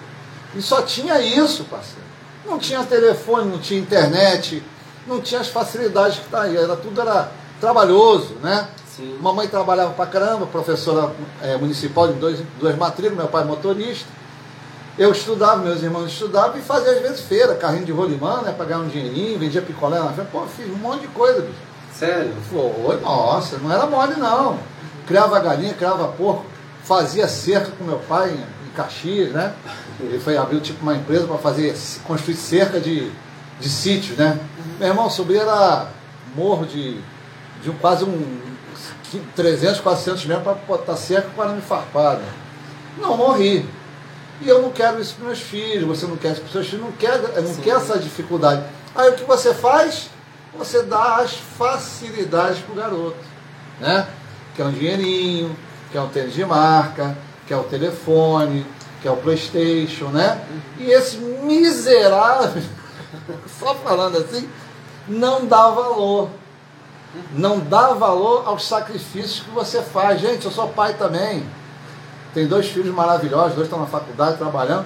[0.56, 2.02] E só tinha isso, parceiro.
[2.46, 4.63] Não tinha telefone, não tinha internet,
[5.08, 6.56] não tinha as facilidades que está aí.
[6.56, 8.67] Era, tudo era trabalhoso, né?
[8.96, 9.17] Sim.
[9.22, 14.08] Mamãe trabalhava pra caramba, professora eh, municipal de dois, duas matrículas, meu pai motorista.
[15.02, 18.52] Eu estudava, meus irmãos estudavam e fazia às vezes feira, carrinho de rolimã, né?
[18.52, 20.30] Pra ganhar um dinheirinho, vendia picolé na feira.
[20.32, 21.58] Pô, fiz um monte de coisa, bicho.
[21.92, 22.32] Sério?
[22.48, 24.60] Foi, nossa, não era mole não.
[25.08, 26.46] Criava galinha, criava porco,
[26.84, 29.56] fazia cerca com meu pai em, em Caxias, né?
[30.00, 33.12] Ele foi abrir tipo uma empresa para fazer, construir cerca de,
[33.60, 34.40] de sítio, né?
[34.78, 35.88] Meu irmão subiu era
[36.36, 37.02] morro de,
[37.64, 38.40] de um, quase um
[39.36, 42.22] 300, 400 metros para botar cerca com arame farpado.
[43.00, 43.68] Não morri.
[44.41, 46.86] E eu não quero isso para meus filhos, você não quer isso para seus filhos,
[46.86, 47.62] não quer, não Sim.
[47.62, 48.63] quer essa dificuldade.
[48.95, 50.10] Aí o que você faz?
[50.58, 53.17] Você dá as facilidades para o garoto.
[53.80, 54.08] Né?
[54.56, 55.56] Quer um dinheirinho,
[55.91, 57.15] quer um tênis de marca,
[57.47, 58.65] quer o telefone,
[59.01, 60.43] quer o Playstation, né?
[60.77, 62.62] E esse miserável,
[63.60, 64.49] só falando assim,
[65.08, 66.30] não dá valor.
[67.34, 70.21] Não dá valor aos sacrifícios que você faz.
[70.21, 71.45] Gente, eu sou pai também.
[72.34, 74.86] Tem dois filhos maravilhosos, dois estão na faculdade trabalhando.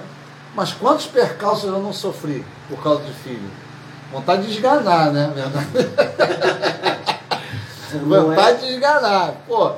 [0.54, 3.50] Mas quantos percalços eu não sofri por causa de filho?
[4.10, 5.30] Vontade de esganar, né?
[5.34, 5.66] Verdade.
[7.92, 7.98] É?
[7.98, 9.34] Vontade de esganar.
[9.46, 9.74] Pô,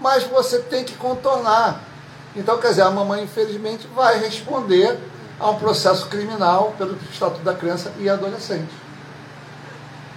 [0.00, 1.80] mas você tem que contornar.
[2.34, 4.98] Então, quer dizer, a mamãe, infelizmente, vai responder
[5.40, 8.72] a um processo criminal pelo Estatuto da Criança e Adolescente.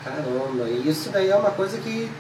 [0.04, 2.12] Caramba, e isso daí é uma coisa que,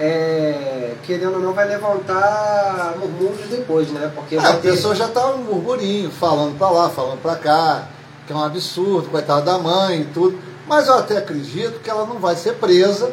[0.00, 4.10] é, querendo ou não, vai levantar murmúrios depois, né?
[4.14, 7.86] Porque É, a ter- pessoa já tá um burburinho, falando pra lá, falando pra cá,
[8.26, 10.38] que é um absurdo, coitada da mãe e tudo.
[10.66, 13.10] Mas eu até acredito que ela não vai ser presa,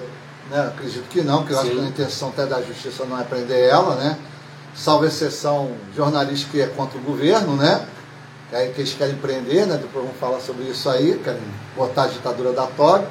[0.50, 0.67] né?
[0.76, 1.76] Acredito que não, porque eu acho Sim.
[1.76, 4.17] que a intenção até da justiça não é prender ela, né?
[4.74, 7.86] Salvo exceção jornalística que é contra o governo, né?
[8.52, 9.78] Aí que eles querem prender, né?
[9.78, 11.40] Depois vamos falar sobre isso aí, querem
[11.76, 13.08] botar a ditadura da toga.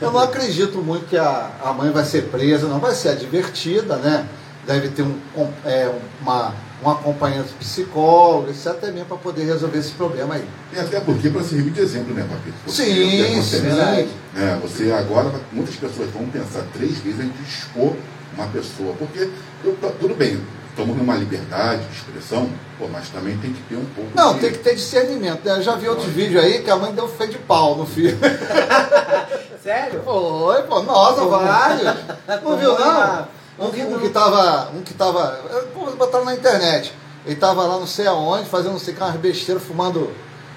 [0.00, 3.96] Eu não acredito muito que a, a mãe vai ser presa, não vai ser advertida,
[3.96, 4.26] né?
[4.66, 5.18] Deve ter um,
[5.64, 10.44] é, uma, um acompanhamento psicólogo, isso até mesmo para poder resolver esse problema aí.
[10.72, 12.70] E até porque para servir de exemplo, né, Papito?
[12.70, 13.56] Sim, sim.
[14.36, 17.94] É, você agora, muitas pessoas vão pensar três vezes antes de expor
[18.36, 18.94] uma pessoa.
[18.98, 19.28] Porque
[19.64, 20.40] eu, tudo bem,
[20.74, 24.40] estamos numa liberdade de expressão, pô, mas também tem que ter um pouco Não, de...
[24.40, 25.44] tem que ter discernimento.
[25.44, 25.56] né?
[25.58, 28.18] Eu já vi outros vídeos aí que a mãe deu feio de pau no filho.
[29.62, 30.02] Sério?
[30.04, 31.94] Foi, pô, nossa, vários.
[32.42, 33.28] Não viu, não?
[33.58, 34.70] Não Um, vi, um que tava.
[34.74, 35.38] Um que tava.
[35.72, 36.92] Pô, botaram na internet.
[37.24, 40.10] Ele tava lá não sei aonde, fazendo não sei o que, umas besteiras, fumando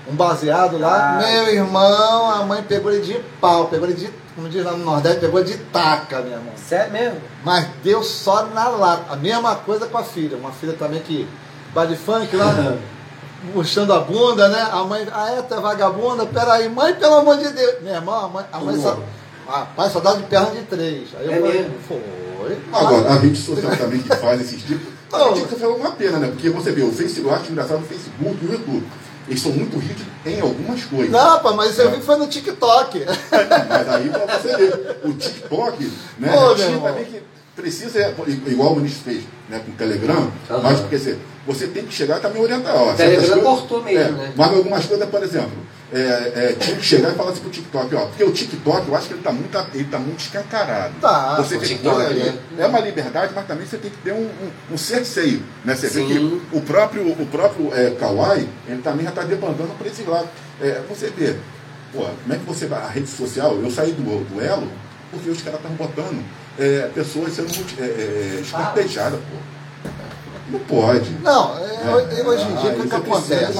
[0.10, 1.18] um baseado lá.
[1.18, 1.18] Ah.
[1.18, 4.10] Meu irmão, a mãe pegou ele de pau, pegou ele de.
[4.36, 6.54] Como diz lá no Nordeste, pegou ele de taca, meu irmão.
[6.56, 7.20] Sério mesmo?
[7.44, 9.14] Mas deu só na lata.
[9.14, 10.38] A mesma coisa com a filha.
[10.38, 11.28] Uma filha também que
[11.74, 12.76] vai de funk lá,
[13.54, 14.68] puxando a bunda, né?
[14.72, 16.26] A mãe, ah, é, tu é vagabunda?
[16.26, 17.82] Peraí, mãe, pelo amor de Deus.
[17.82, 19.00] Meu irmão, a mãe, a mãe só.
[19.48, 21.10] Rapaz, só dá de perna de três.
[21.18, 21.76] Aí eu É falei, mesmo?
[21.88, 22.02] foi.
[22.72, 24.88] Agora, a rede social também que faz esses tipos.
[25.12, 25.32] Não.
[25.32, 26.28] A gente falou uma pena, né?
[26.28, 28.86] Porque você vê, o Facebook, eu acho engraçado o Facebook e o YouTube.
[29.28, 31.10] Eles são muito ricos em algumas coisas.
[31.12, 33.06] Não, rapaz, mas isso eu vi que foi no TikTok.
[33.06, 36.34] Mas aí pra você ver, o TikTok, né?
[36.34, 36.88] Ô, a meu China irmão.
[36.88, 37.22] também que
[37.58, 38.14] precisa, é,
[38.46, 40.62] igual o ministro fez né, com o Telegram, Aham.
[40.62, 42.76] mas porque você, você tem que chegar e também orientar.
[42.76, 44.34] Ó, certas Telegram cortou mesmo, é, né?
[44.36, 45.58] Mas algumas coisas, por exemplo,
[45.92, 48.96] é, é, tinha que chegar e falar assim pro TikTok, ó, porque o TikTok, eu
[48.96, 50.94] acho que ele tá muito, ele tá muito escancarado.
[51.02, 52.38] Tá, você o vê que TikTok, é, né?
[52.60, 55.42] é uma liberdade, mas também você tem que ter um, um, um cerceio.
[55.66, 55.76] Né?
[55.76, 59.88] Você vê que o próprio, o próprio é, Kawaii, ele também já está debandando para
[59.88, 60.30] esse lado.
[60.62, 61.36] É, você vê,
[61.92, 64.68] pô, como é que você vai, a rede social, eu saí do, do Elo,
[65.10, 66.24] porque os caras estão botando
[66.60, 69.38] é, pessoas sendo multi- é, é, esquartejadas, pô.
[70.50, 71.10] Não pode.
[71.22, 71.94] Não, é,
[72.26, 73.60] hoje em dia, Ah, o que, que acontece?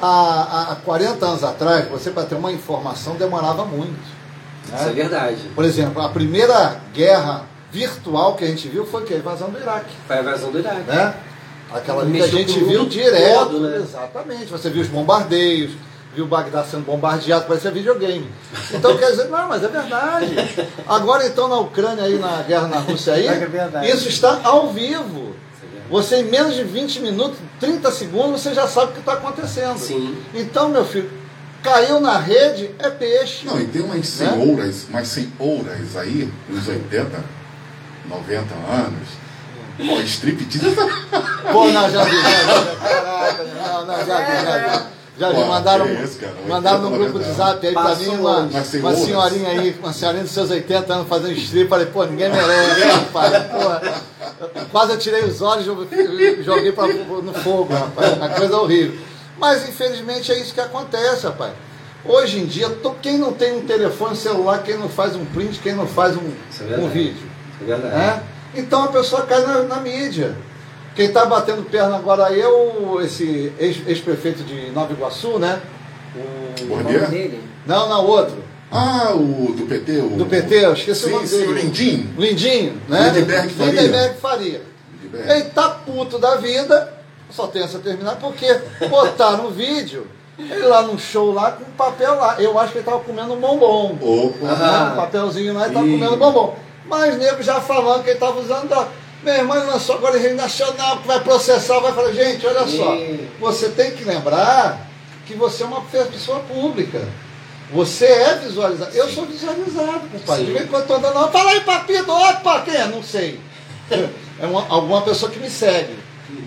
[0.00, 3.92] Há, há 40 anos atrás, você para ter uma informação demorava muito.
[4.70, 4.78] né?
[4.78, 5.36] Isso é verdade.
[5.54, 9.14] Por exemplo, a primeira guerra virtual que a gente viu foi o quê?
[9.14, 9.94] A invasão do Iraque.
[10.06, 10.80] Foi a invasão do Iraque.
[10.90, 11.14] Né?
[11.74, 13.38] Aquela que a gente viu direto.
[13.40, 13.76] todo, né?
[13.76, 14.46] Exatamente.
[14.46, 15.72] Você viu os bombardeios,
[16.14, 18.30] viu o Bagdá sendo bombardeado, parecia videogame.
[18.72, 20.34] Então quer dizer, não, mas é verdade.
[20.86, 25.34] Agora então na Ucrânia aí, na guerra na Rússia aí, É isso está ao vivo.
[25.90, 29.78] Você em menos de 20 minutos, 30 segundos, você já sabe o que está acontecendo.
[29.78, 30.16] Sim.
[30.32, 31.10] Então, meu filho,
[31.62, 33.46] caiu na rede, é peixe.
[33.46, 37.24] Não, e tem umas senhoras, umas senhoras aí, nos 80,
[38.08, 39.08] 90 anos.
[39.76, 40.74] Pô, striptease.
[41.52, 42.76] Pô, não, já vi, já vi.
[42.76, 44.84] Caraca, não, não, já vi, já vi.
[45.18, 47.72] Já vi, Pô, mandaram, que isso, cara, mandaram no 80, grupo de 90 zap aí
[47.72, 51.68] pra mim uma, uma senhorinha aí, uma senhorinha dos seus 80 anos fazendo strip.
[51.68, 53.32] Falei, pô, ninguém merece, rapaz.
[53.44, 58.16] Pô, quase eu tirei os olhos e joguei pra, no fogo, rapaz.
[58.16, 58.98] Uma coisa horrível.
[59.38, 61.52] Mas infelizmente é isso que acontece, rapaz.
[62.04, 65.58] Hoje em dia, to- quem não tem um telefone celular, quem não faz um print,
[65.60, 67.26] quem não faz um, Isso é um vídeo.
[67.62, 67.94] É verdade.
[67.94, 68.22] né?
[68.54, 70.36] Então a pessoa cai na, na mídia.
[70.94, 75.60] Quem está batendo perna agora aí é o, esse ex- ex-prefeito de Nova Iguaçu, né?
[76.16, 77.42] O- O nome dele?
[77.66, 78.36] Não, não, outro.
[78.70, 80.08] Ah, o do PT, o.
[80.10, 81.52] Do PT, eu esqueci o sim, nome sim, dele.
[81.52, 82.14] o Lindinho.
[82.18, 83.10] Lindinho, né?
[83.12, 83.72] Lindenberg Faria.
[83.80, 84.62] Lindenberg Faria.
[85.02, 85.32] Lindenberg.
[85.32, 86.92] Ele tá puto da vida,
[87.30, 88.46] só tem essa terminar, porque
[88.88, 90.06] botaram um vídeo,
[90.38, 92.36] ele lá num show lá com papel lá.
[92.40, 93.96] Eu acho que ele tava comendo um bombom.
[94.00, 94.46] Opa.
[94.46, 94.92] Né?
[94.92, 95.92] Um papelzinho lá e tava Ih.
[95.92, 96.56] comendo bombom.
[96.86, 98.88] Mas nego já falando que ele tava usando droga.
[99.24, 102.66] Meu irmão ele lançou agora em rede nacional, que vai processar, vai falar, gente, olha
[102.68, 102.96] só,
[103.40, 104.86] você tem que lembrar
[105.26, 107.00] que você é uma pessoa pública.
[107.72, 108.94] Você é visualizado.
[108.94, 110.44] Eu sou visualizado, compadre.
[110.44, 110.52] De Sim.
[110.52, 112.86] vez em quando tô andando fala aí, papito, opa, quem é?
[112.86, 113.40] Não sei.
[114.36, 115.96] É uma, alguma pessoa que me segue.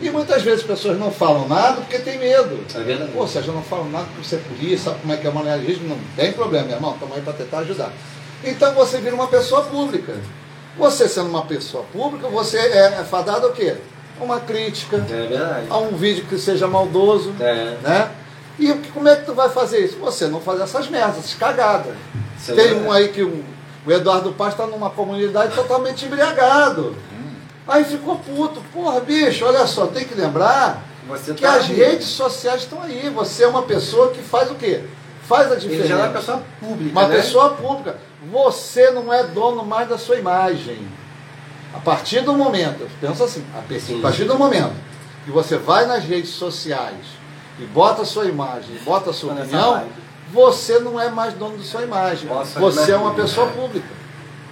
[0.01, 2.65] E muitas vezes as pessoas não falam nada porque tem medo.
[2.75, 3.11] É verdade.
[3.13, 5.57] Pô, Sérgio, eu não falo nada porque você é polícia, sabe como é que é
[5.57, 5.85] de risco?
[5.85, 7.93] Não tem problema, meu irmão, estamos aí para tentar ajudar.
[8.43, 10.17] Então você vira uma pessoa pública.
[10.77, 13.75] Você sendo uma pessoa pública, você é, é fadado a quê?
[14.19, 15.67] Uma crítica, É verdade.
[15.69, 17.77] a um vídeo que seja maldoso, É.
[17.81, 18.11] né?
[18.59, 19.97] E como é que tu vai fazer isso?
[19.99, 21.93] Você não fazer essas merdas, essas cagadas.
[22.39, 22.85] Isso é Tem verdade.
[22.87, 23.43] um aí que o,
[23.85, 26.95] o Eduardo Paz está numa comunidade totalmente embriagado.
[27.67, 28.61] Aí ficou puto.
[28.73, 31.75] Porra, bicho, olha só, tem que lembrar Você que tá as aí.
[31.75, 33.11] redes sociais estão aí.
[33.13, 34.81] Você é uma pessoa que faz o quê?
[35.23, 36.17] Faz a Ele já é uma diferença.
[36.19, 36.91] pessoa pública.
[36.99, 37.15] Uma né?
[37.15, 37.95] pessoa pública.
[38.31, 40.87] Você não é dono mais da sua imagem.
[41.73, 44.73] A partir do momento, pensa assim, a partir do momento
[45.25, 47.05] que você vai nas redes sociais
[47.59, 49.85] e bota a sua imagem, bota a sua opinião,
[50.31, 52.27] você não é mais dono da sua imagem.
[52.55, 53.97] Você é uma pessoa pública.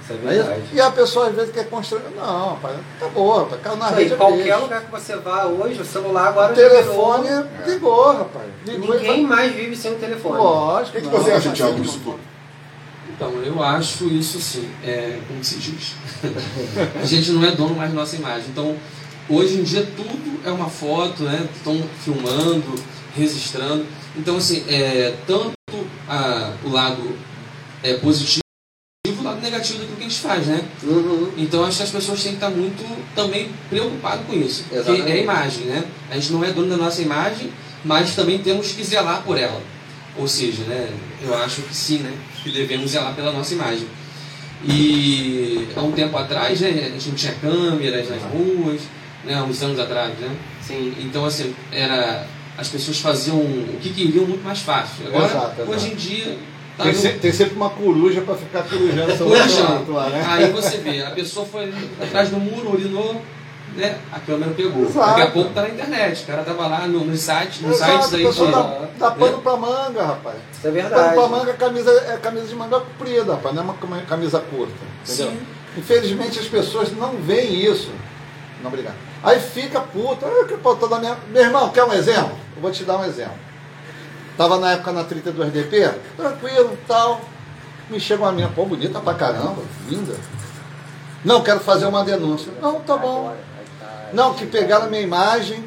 [0.03, 0.61] Isso é é.
[0.73, 2.03] E a pessoa às vezes quer construir.
[2.15, 4.05] Não, rapaz, acabou, rapaz, caiu na Isso rede.
[4.05, 7.27] aí, é qualquer lugar que você vá hoje, o celular agora O telefone
[7.65, 8.45] ligou, rapaz.
[8.67, 10.37] Ligou e Ninguém vai- mais vive sem o telefone.
[10.37, 10.91] O Lógico.
[10.97, 12.19] que, que não, você acha, Thiago, disso tudo?
[13.15, 15.93] Então, eu acho isso sim, é, como se diz.
[17.01, 18.49] a gente não é dono mais da nossa imagem.
[18.49, 18.75] Então,
[19.29, 21.47] hoje em dia tudo é uma foto, né?
[21.55, 22.75] Estão filmando,
[23.15, 23.85] registrando.
[24.17, 25.53] Então, assim, é, tanto
[26.09, 27.17] a- o lado
[27.81, 28.41] é, positivo
[29.19, 30.63] o lado negativo daquilo que a gente faz, né?
[30.83, 31.31] Uhum.
[31.37, 32.83] Então acho que as pessoas têm que estar muito
[33.15, 34.63] também preocupadas com isso.
[34.63, 35.09] Porque Exatamente.
[35.09, 35.83] é a imagem, né?
[36.09, 37.51] A gente não é dono da nossa imagem,
[37.83, 39.61] mas também temos que zelar por ela.
[40.17, 40.89] Ou seja, né?
[41.21, 42.11] Eu acho que sim, né?
[42.43, 43.87] Que devemos zelar pela nossa imagem.
[44.67, 46.69] E há um tempo atrás, né?
[46.87, 48.81] A gente não tinha câmeras nas ruas,
[49.23, 49.35] né?
[49.35, 50.35] Há uns anos atrás, né?
[50.61, 50.93] Sim.
[50.99, 52.25] Então, assim, era,
[52.57, 55.07] as pessoas faziam o que queriam muito mais fácil.
[55.07, 55.71] Agora, Exato, exato.
[55.71, 56.37] hoje em dia,
[56.77, 59.91] tá Tem, no- se- tem sempre uma coruja pra ficar corujando sobre o Corujando.
[59.93, 60.25] lá, né?
[60.27, 63.21] Aí você vê, a pessoa foi atrás do muro, urinou,
[63.75, 63.99] né?
[64.11, 64.83] A câmera pegou.
[64.83, 65.09] Exato.
[65.09, 66.23] Daqui a pouco tá na internet.
[66.23, 68.51] O cara tava lá no, nos sites, nos Exato, sites aí de.
[68.51, 69.43] dá, dá pano né?
[69.43, 70.37] pra manga, rapaz.
[70.51, 71.13] Isso é Pano verdade.
[71.13, 74.73] pra manga camisa, é camisa de manga comprida, rapaz, não é uma camisa curta.
[75.03, 75.31] Entendeu?
[75.31, 75.39] Sim.
[75.77, 77.91] Infelizmente as pessoas não veem isso.
[78.61, 78.95] Não, obrigado.
[79.21, 81.17] Aí fica puta, ah, que pô, toda minha.
[81.29, 82.37] Meu irmão, quer um exemplo?
[82.55, 83.37] Eu vou te dar um exemplo.
[84.37, 87.21] Tava na época na 32DP, tranquilo tal.
[87.89, 90.15] Me chega uma minha, pô, bonita pra caramba, linda.
[91.23, 92.51] Não, quero fazer uma denúncia.
[92.61, 93.35] Não, tá bom.
[94.13, 95.63] Não, que pegaram a minha imagem,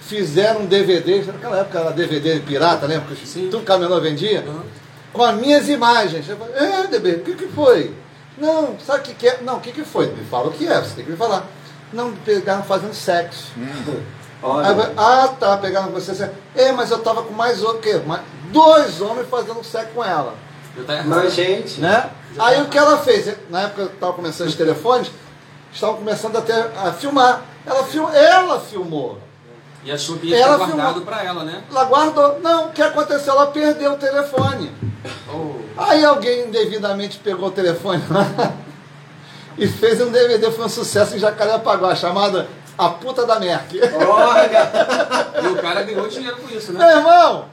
[0.00, 3.14] fizeram um DVD, naquela época era DVD pirata, lembra?
[3.14, 3.48] Que Sim.
[3.50, 4.44] tudo camelô vendia.
[4.46, 4.62] Uhum.
[5.12, 6.28] Com as minhas imagens.
[6.28, 7.94] Eu falei, é, DB, o que, que foi?
[8.36, 9.40] Não, sabe o que, que é?
[9.42, 10.06] Não, o que, que foi?
[10.06, 11.46] Me fala o que é, você tem que me falar.
[11.92, 13.52] Não, pegaram fazendo sexo.
[14.40, 14.66] Aí eu Olha.
[14.66, 16.14] falei, ah, tá, pegaram você.
[16.14, 16.34] sexo.
[16.54, 18.00] É, mas eu tava com mais outro, quê?
[18.06, 18.22] Mais
[18.52, 20.34] dois homens fazendo sexo com ela.
[20.86, 21.08] Tá errado.
[21.08, 21.80] Mas, gente.
[21.80, 22.08] Né?
[22.38, 23.34] Aí o que ela fez?
[23.50, 25.10] Na época que estava começando os telefones,
[25.72, 27.42] estavam começando até a filmar.
[27.68, 29.18] Ela, film, ela filmou.
[29.84, 31.06] E achou que ia Ela ficar guardado filmou.
[31.06, 31.62] pra ela, né?
[31.70, 32.40] Ela guardou.
[32.40, 33.32] Não, o que aconteceu?
[33.34, 34.72] Ela perdeu o telefone.
[35.32, 38.52] Oh, Aí alguém indevidamente pegou o telefone lá
[39.56, 42.44] e fez um DVD, foi um sucesso em Jacarepaguá, chamado
[42.76, 43.78] A Puta da Merck.
[43.80, 44.70] Olha.
[45.44, 46.96] e o cara ganhou dinheiro com isso, Meu né?
[46.96, 47.44] irmão,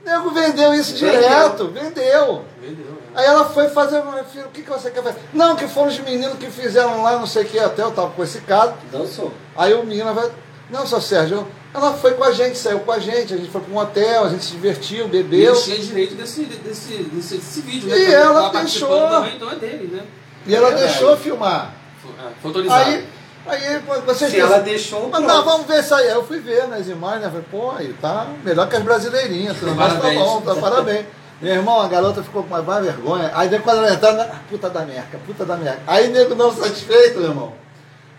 [0.00, 1.20] o nego vendeu isso Vendeu.
[1.20, 2.44] direto, vendeu.
[2.60, 2.99] Vendeu.
[3.20, 3.26] Né?
[3.26, 5.18] Aí ela foi fazer, meu filho, o que, que você quer fazer?
[5.32, 8.10] Não, que foram os meninos que fizeram lá, não sei o que, até eu tava
[8.10, 8.74] com esse caso.
[8.90, 9.32] Dançou.
[9.56, 10.30] Aí o menino vai,
[10.70, 13.60] não, seu Sérgio, ela foi com a gente, saiu com a gente, a gente foi
[13.60, 15.54] para um hotel, a gente se divertiu, E bebeu.
[15.54, 17.96] ele tinha direito desse, desse, desse, desse vídeo, né?
[17.96, 19.08] E Porque ela deixou.
[19.08, 20.02] Também, então é dele, né?
[20.46, 21.74] E ela É deixou filmar.
[22.18, 22.90] É, foi autorizado.
[22.90, 23.06] Aí,
[23.46, 25.08] aí pô, vocês Se ela deixou.
[25.10, 26.08] Mas não, vamos ver isso aí.
[26.08, 27.28] Aí eu fui ver nas imagens, né?
[27.28, 29.56] Falei, pô, aí tá melhor que as brasileirinhas.
[29.58, 31.06] Tudo mais tá bom, tá parabéns.
[31.40, 33.30] Meu irmão, a garota ficou com uma má vergonha.
[33.34, 35.80] Aí depois ela entrou na puta da merca, puta da merca.
[35.86, 37.54] Aí nego não satisfeito, meu irmão.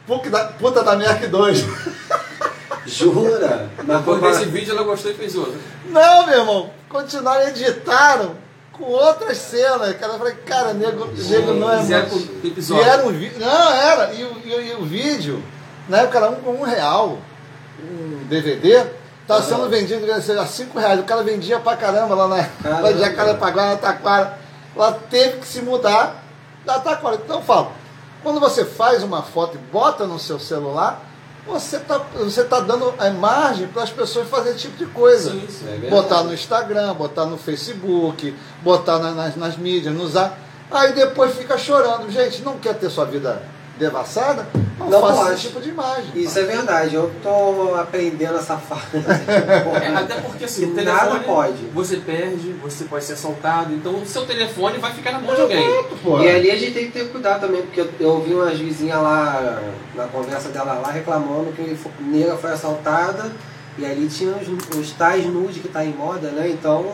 [0.07, 1.65] Puta da, puta da merca 2.
[2.85, 3.69] Jura?
[3.83, 5.53] Mas Depois desse vídeo ela gostou e fez outro.
[5.87, 6.69] Não, meu irmão.
[6.89, 8.35] Continuaram, editaram
[8.73, 9.95] com outras cenas.
[9.97, 12.09] Cara, eu falei, cara, nego, nego não é muito.
[12.09, 12.83] com E episódio.
[12.83, 13.39] era um vídeo.
[13.39, 14.13] Não, era.
[14.13, 15.43] E, o- e- e o vídeo,
[15.87, 17.19] na época era um com um real.
[17.83, 18.83] Um DVD.
[19.37, 20.99] Tá sendo vendido a cinco reais.
[20.99, 22.81] O cara vendia pra caramba lá na Caramba.
[22.81, 24.37] lá de Jacarepaguá, na Taquara.
[24.75, 26.23] Ela teve que se mudar
[26.65, 27.15] da Taquara.
[27.23, 27.71] Então eu falo,
[28.23, 31.01] quando você faz uma foto e bota no seu celular,
[31.45, 35.31] você tá, você tá dando a margem para as pessoas fazerem esse tipo de coisa.
[35.31, 35.65] Sim, sim.
[35.85, 40.37] É botar no Instagram, botar no Facebook, botar na- nas, nas mídias, nos ar.
[40.69, 42.09] Aí depois fica chorando.
[42.11, 43.41] Gente, não quer ter sua vida
[43.81, 44.47] devassada?
[44.89, 45.33] Não, pode.
[45.33, 46.11] esse tipo de imagem.
[46.15, 48.81] Isso é verdade, eu tô aprendendo essa fase.
[49.81, 51.65] É, até porque assim, o telefone nada pode.
[51.73, 55.41] você perde, você pode ser assaltado, então o seu telefone vai ficar na mão de
[55.41, 55.67] alguém.
[56.21, 59.01] E ali a gente tem que ter cuidado também, porque eu, eu ouvi umas vizinhas
[59.01, 59.61] lá,
[59.95, 63.31] na conversa dela lá, reclamando que a nega foi assaltada
[63.77, 66.49] e ali tinha os, os tais nude que tá em moda, né?
[66.49, 66.93] Então,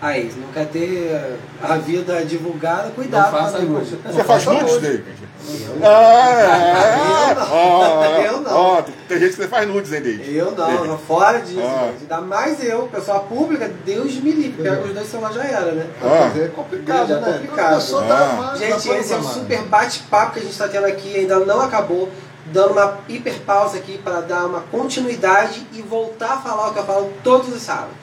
[0.00, 3.96] aí, não quer ter a vida divulgada, cuidado com a nude.
[3.96, 5.25] Você faz nudes, David?
[5.48, 7.52] Eu- Ah, Eu não.
[7.52, 8.56] ó, Eu não.
[8.56, 10.34] ó, tem gente que você faz nudes, hein, David?
[10.36, 11.60] Eu não, não, fora disso.
[12.00, 15.86] Ainda mais eu, pessoa pública, Deus me livre, pega os dois celulares já era, né?
[16.02, 16.32] Ah.
[16.36, 17.32] é complicado, Já é né?
[17.32, 17.72] complicado.
[17.72, 18.56] A pessoa Ah.
[18.56, 22.08] Gente, esse é um super bate-papo que a gente está tendo aqui, ainda não acabou.
[22.46, 26.78] Dando uma hiper pausa aqui para dar uma continuidade e voltar a falar o que
[26.78, 27.94] eu falo todos os sábados.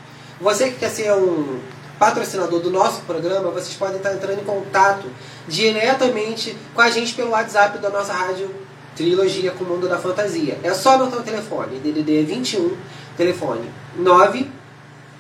[0.42, 1.60] Você que quer ser um
[2.04, 5.06] patrocinador do nosso programa, vocês podem estar entrando em contato
[5.48, 8.54] diretamente com a gente pelo WhatsApp da nossa rádio
[8.94, 10.60] Trilogia com o Mundo da Fantasia.
[10.64, 12.76] É só anotar o telefone, DDD 21,
[13.16, 13.72] telefone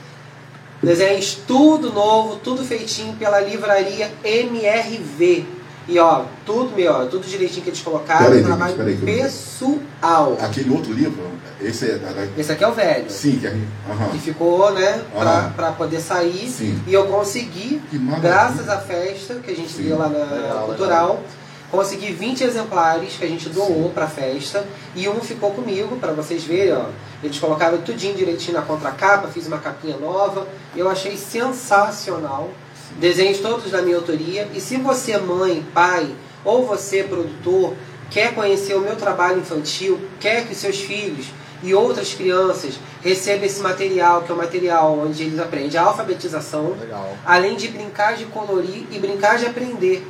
[0.81, 5.45] desenhos tudo novo, tudo feitinho pela livraria MRV.
[5.87, 10.37] E ó, tudo meu, tudo direitinho que eles colocaram, Peraí, trabalho peraí, pessoal.
[10.39, 11.19] Aquele outro livro,
[11.59, 12.29] esse é.
[12.37, 13.09] Esse aqui é o velho.
[13.09, 13.55] Sim, que é.
[13.89, 14.09] aham.
[14.11, 15.53] Que ficou, né, pra, Aham.
[15.55, 16.47] pra poder sair.
[16.47, 16.79] Sim.
[16.87, 17.81] E eu consegui,
[18.21, 19.83] graças à festa que a gente Sim.
[19.83, 21.23] deu lá na Legal, Cultural,
[21.71, 24.63] consegui 20 exemplares que a gente doou pra festa.
[24.95, 26.85] E um ficou comigo, pra vocês verem, ó.
[27.23, 30.47] Eles colocaram tudinho direitinho na contracapa, fiz uma capinha nova.
[30.75, 32.49] Eu achei sensacional.
[32.97, 34.49] Desenhos todos da minha autoria.
[34.53, 37.75] E se você, mãe, pai, ou você, produtor,
[38.09, 41.27] quer conhecer o meu trabalho infantil, quer que seus filhos
[41.63, 46.75] e outras crianças recebam esse material, que é o material onde eles aprendem a alfabetização,
[46.79, 47.15] Legal.
[47.25, 50.05] além de brincar de colorir e brincar de aprender.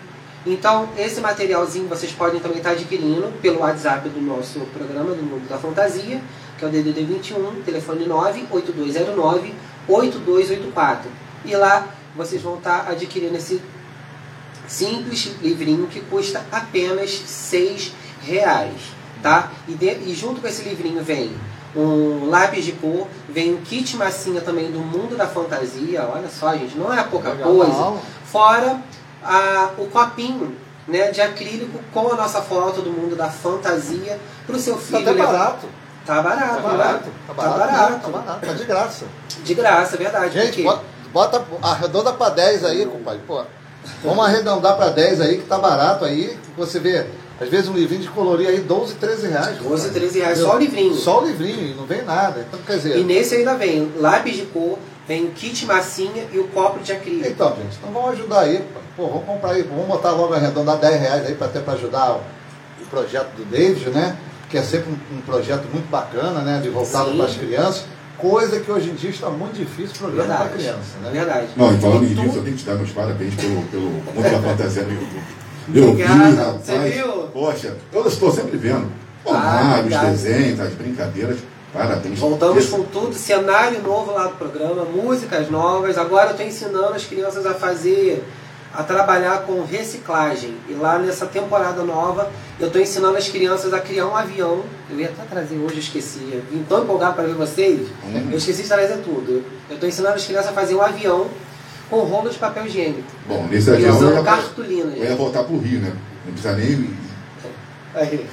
[0.45, 5.47] Então, esse materialzinho vocês podem também estar adquirindo pelo WhatsApp do nosso programa do Mundo
[5.47, 6.19] da Fantasia,
[6.61, 9.53] que é o DDD 21, telefone 98209
[9.87, 11.09] 8284.
[11.43, 13.59] E lá vocês vão estar adquirindo esse
[14.67, 18.75] simples livrinho que custa apenas seis reais,
[19.23, 19.51] tá?
[19.67, 21.31] E, de- e junto com esse livrinho vem
[21.75, 26.53] um lápis de cor, vem um kit massinha também do mundo da fantasia, olha só
[26.55, 27.55] gente, não é pouca Legal.
[27.55, 27.93] coisa.
[28.25, 28.79] Fora
[29.23, 30.55] a- o copinho
[30.87, 34.81] né, de acrílico com a nossa foto do mundo da fantasia para o seu Tá
[34.81, 35.31] filho até levar.
[35.31, 35.67] barato.
[36.05, 37.03] Tá barato, Tá barato.
[37.27, 37.59] Tá Tá barato.
[37.71, 37.99] barato.
[38.01, 38.45] Tá barato.
[38.47, 39.05] Tá de graça.
[39.43, 40.33] De graça, é verdade.
[40.33, 40.79] Gente, porque-
[41.13, 43.21] bota, arredonda pra 10 aí, compadre.
[43.27, 43.43] Pô,
[44.03, 46.37] vamos arredondar pra 10 aí, que tá barato aí.
[46.55, 47.05] que Você vê,
[47.39, 49.57] às vezes um livrinho de colorir aí, 12, 13 reais.
[49.57, 49.89] 12, compadre.
[49.91, 50.51] 13 reais, Entendeu?
[50.51, 50.95] só o livrinho.
[50.95, 52.45] Só o livrinho, e não vem nada.
[52.47, 52.97] Então, quer dizer...
[52.97, 56.91] E nesse ainda vem lápis de cor, vem o kit massinha e o copo de
[56.93, 57.27] acrílico.
[57.29, 58.65] Então, gente, então vamos ajudar aí.
[58.97, 62.11] Pô, vamos comprar aí, vamos botar logo arredondar 10 reais aí para até para ajudar
[62.13, 62.21] o,
[62.81, 64.17] o projeto do David, né?
[64.51, 66.59] Que é sempre um, um projeto muito bacana, né?
[66.61, 67.85] De voltado para as crianças.
[68.17, 71.09] Coisa que hoje em dia está muito difícil programa para criança, né?
[71.11, 71.47] Verdade.
[71.55, 73.83] Não, e falando E nisso, tu- eu tenho que te dar meus parabéns pelo, pelo
[73.89, 75.23] Mundo da Fantasia no YouTube.
[75.73, 76.35] Eu vi, Obrigado.
[76.37, 76.61] rapaz.
[76.65, 77.07] Você viu?
[77.33, 78.91] Poxa, eu estou sempre vendo.
[79.23, 80.05] Pô, Ah, os obrigado.
[80.11, 81.37] desenhos, as brincadeiras.
[81.73, 82.19] Parabéns.
[82.19, 85.97] Voltamos Esse- com tudo, cenário novo lá do programa, músicas novas.
[85.97, 88.21] Agora eu estou ensinando as crianças a fazer,
[88.73, 90.55] a trabalhar com reciclagem.
[90.69, 94.63] E lá nessa temporada nova, eu estou ensinando as crianças a criar um avião.
[94.89, 96.29] Eu ia até trazer hoje, eu esqueci.
[96.31, 98.29] Eu vim tão empolgado para ver vocês, Hum.
[98.31, 99.43] eu esqueci de trazer tudo.
[99.69, 101.27] Eu estou ensinando as crianças a fazer um avião
[101.89, 103.03] com rolo de papel higiênico.
[103.27, 104.93] Bom, nesse E avião eu usando ia, cartolina.
[104.95, 105.91] eu ia voltar pro Rio, né?
[106.25, 106.89] Não precisa nem.
[107.93, 108.25] Aí.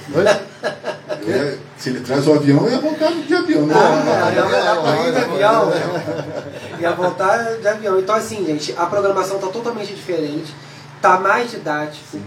[1.27, 3.65] ia- se ele traz o avião, eu ia voltar de avião.
[3.65, 3.73] Né?
[3.75, 5.65] Ah, ia não, voltar não, pra ir de não, avião.
[5.65, 6.68] não.
[6.79, 7.99] Ia voltar de avião.
[7.99, 10.53] Então, assim, gente, a programação tá totalmente diferente.
[11.01, 12.19] Tá mais didático.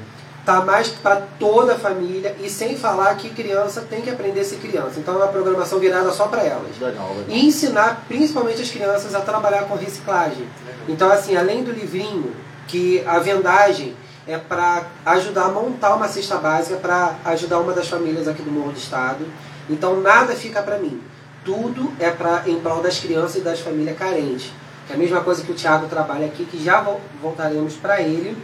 [0.44, 2.34] Tá mais para toda a família.
[2.40, 4.98] E sem falar que criança tem que aprender a ser criança.
[4.98, 6.78] Então, é uma programação virada só para elas.
[6.80, 7.24] Legal, legal.
[7.28, 10.46] E ensinar principalmente as crianças a trabalhar com reciclagem.
[10.88, 12.34] Então, assim, além do livrinho,
[12.66, 13.94] que a vendagem
[14.26, 18.50] é para ajudar a montar uma cesta básica para ajudar uma das famílias aqui do
[18.50, 19.26] Morro do Estado.
[19.68, 21.00] Então, nada fica para mim.
[21.44, 24.52] Tudo é para em prol das crianças e das famílias carentes.
[24.90, 28.36] É a mesma coisa que o Thiago trabalha aqui, que já vol- voltaremos para ele.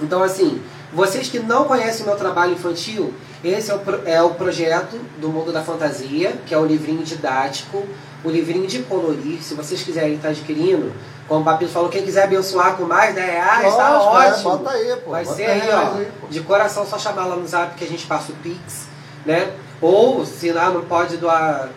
[0.00, 0.60] Então, assim,
[0.92, 5.28] vocês que não conhecem o meu trabalho infantil, esse é o, é o projeto do
[5.28, 7.84] Mundo da Fantasia, que é o livrinho didático,
[8.24, 9.42] o livrinho de colorir.
[9.42, 10.92] Se vocês quiserem estar adquirindo,
[11.26, 14.50] como o Papito falou, quem quiser abençoar com mais 10 reais, está Lógico, é, ótimo.
[14.50, 15.10] bota aí, pô.
[15.10, 17.88] Vai ser 10 aí, ó, aí, de coração, só chamar lá no zap que a
[17.88, 18.86] gente passa o Pix,
[19.26, 19.52] né?
[19.80, 21.68] Ou, se lá não pode doar,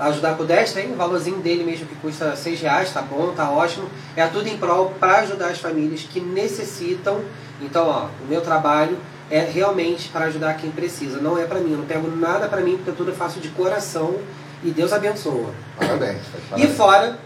[0.00, 3.50] ajudar com 10, tem o valorzinho dele mesmo que custa 6 reais, tá bom, tá
[3.50, 3.88] ótimo.
[4.16, 7.20] É tudo em prol para ajudar as famílias que necessitam.
[7.60, 8.96] Então, ó, o meu trabalho
[9.30, 11.72] é realmente para ajudar quem precisa, não é para mim.
[11.72, 14.16] Eu não pego nada para mim, porque tudo eu faço de coração
[14.62, 15.52] e Deus abençoa.
[15.76, 16.18] Parabéns.
[16.18, 16.76] E parabéns.
[16.76, 17.18] fora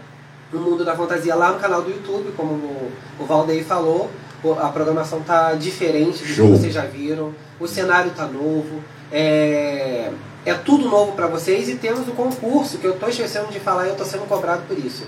[0.51, 4.09] o mundo da fantasia lá no canal do YouTube, como o, o Valdeir falou,
[4.59, 6.45] a programação tá diferente do Show.
[6.47, 10.11] que vocês já viram, o cenário tá novo, é,
[10.49, 13.85] é tudo novo para vocês e temos o concurso, que eu tô esquecendo de falar
[13.85, 15.03] e eu tô sendo cobrado por isso.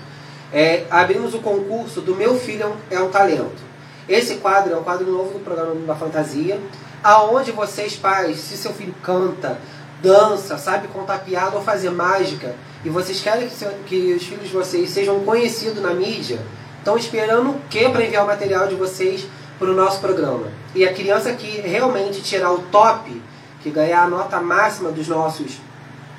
[0.52, 3.62] É, abrimos o concurso do Meu Filho é um, Talento.
[4.08, 6.60] Esse quadro é um quadro novo do programa da Fantasia,
[7.02, 9.58] aonde vocês, pais, se seu filho canta,
[10.02, 14.48] dança, sabe contar piada ou fazer mágica, e vocês querem que, seu- que os filhos
[14.48, 16.40] de vocês sejam conhecidos na mídia,
[16.78, 19.24] estão esperando o que para enviar o material de vocês
[19.58, 20.46] para o nosso programa?
[20.74, 23.22] E a criança que realmente tirar o top,
[23.62, 25.58] que ganhar a nota máxima dos nossos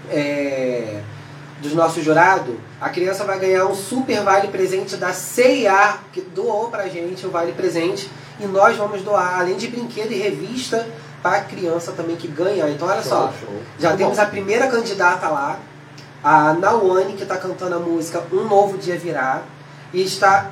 [0.09, 1.01] é,
[1.61, 6.69] dos nossos jurados, a criança vai ganhar um super vale presente da CIA, que doou
[6.69, 10.85] pra gente o vale presente, e nós vamos doar, além de brinquedo e revista,
[11.21, 12.67] para a criança também que ganha.
[12.69, 13.61] Então, olha só, Show, show.
[13.79, 14.23] já Muito temos bom.
[14.23, 15.57] a primeira candidata lá,
[16.21, 19.41] a Nawane, que está cantando a música Um Novo Dia Virá,
[19.93, 20.51] e está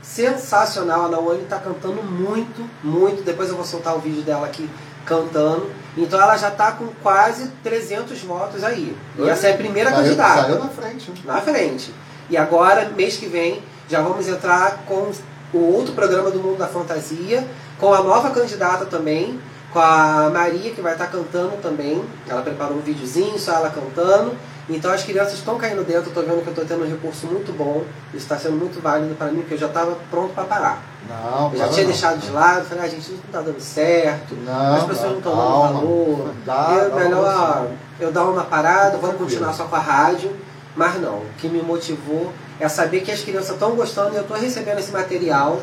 [0.00, 1.06] sensacional.
[1.06, 3.22] A Naomi tá cantando muito, muito.
[3.22, 4.68] Depois eu vou soltar o vídeo dela aqui
[5.04, 5.70] cantando.
[5.98, 8.96] Então ela já tá com quase 300 votos aí.
[9.18, 10.42] E essa é a primeira saiu, candidata.
[10.42, 11.12] Saiu na frente.
[11.24, 11.94] Na frente.
[12.30, 15.10] E agora, mês que vem, já vamos entrar com
[15.52, 17.44] o outro programa do Mundo da Fantasia,
[17.78, 19.40] com a nova candidata também,
[19.72, 22.04] com a Maria, que vai estar cantando também.
[22.28, 24.36] Ela preparou um videozinho, só ela cantando.
[24.68, 27.26] Então as crianças estão caindo dentro, eu tô vendo que eu tô tendo um recurso
[27.26, 27.84] muito bom.
[28.08, 30.82] Isso está sendo muito válido para mim, porque eu já estava pronto para parar.
[31.08, 31.90] Não, Eu já tinha não.
[31.90, 34.34] deixado de lado, falei, ah, gente, isso não tá dando certo.
[34.44, 36.34] Não, as pessoas não estão dando valor.
[36.44, 37.66] Dá, eu, dá melhor uma
[37.98, 39.24] eu dar uma parada, vamos Tranquilo.
[39.30, 40.30] continuar só com a rádio.
[40.76, 44.22] Mas não, o que me motivou é saber que as crianças estão gostando e eu
[44.22, 45.60] estou recebendo esse material.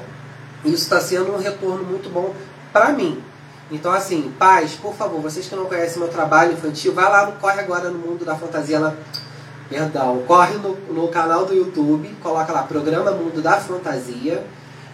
[0.64, 2.34] E isso está sendo um retorno muito bom
[2.74, 3.24] para mim.
[3.72, 7.60] Então, assim, pais, por favor, vocês que não conhecem meu trabalho infantil, vai lá, corre
[7.60, 8.94] agora no Mundo da Fantasia, lá,
[9.70, 14.44] perdão, corre no, no canal do YouTube, coloca lá, Programa Mundo da Fantasia,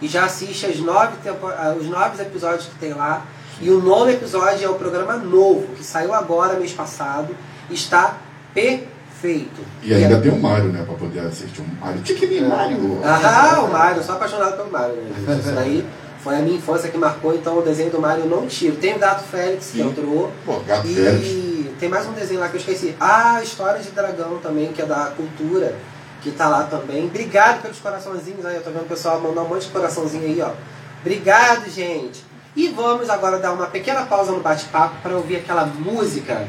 [0.02, 3.24] e já assiste as nove ah, os nove episódios que tem lá.
[3.60, 7.34] E o nono episódio é o programa novo, que saiu agora, mês passado,
[7.70, 8.16] está
[8.52, 9.62] perfeito.
[9.82, 10.82] E ainda tem o Mário, né?
[10.84, 12.02] Pra poder assistir o Mário.
[12.02, 13.00] Tiquinho Mário.
[13.04, 14.96] Ah, o Mário, eu sou apaixonado pelo Mário.
[14.96, 15.38] Né?
[15.38, 15.86] Isso daí
[16.24, 18.74] foi a minha infância que marcou, então o desenho do Mário eu não tiro.
[18.76, 20.32] Tem o Gato Félix que entrou.
[20.44, 21.24] Pô, Gato Félix.
[21.24, 22.96] E tem mais um desenho lá que eu esqueci.
[22.98, 25.76] Ah, História de Dragão também, que é da cultura,
[26.22, 27.04] que tá lá também.
[27.06, 28.56] Obrigado pelos coraçãozinhos aí.
[28.56, 30.52] Eu tô vendo o pessoal mandar um monte de coraçãozinho aí, ó.
[31.00, 32.24] Obrigado, gente.
[32.54, 36.46] E vamos agora dar uma pequena pausa no bate-papo para ouvir aquela música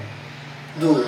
[0.76, 1.04] do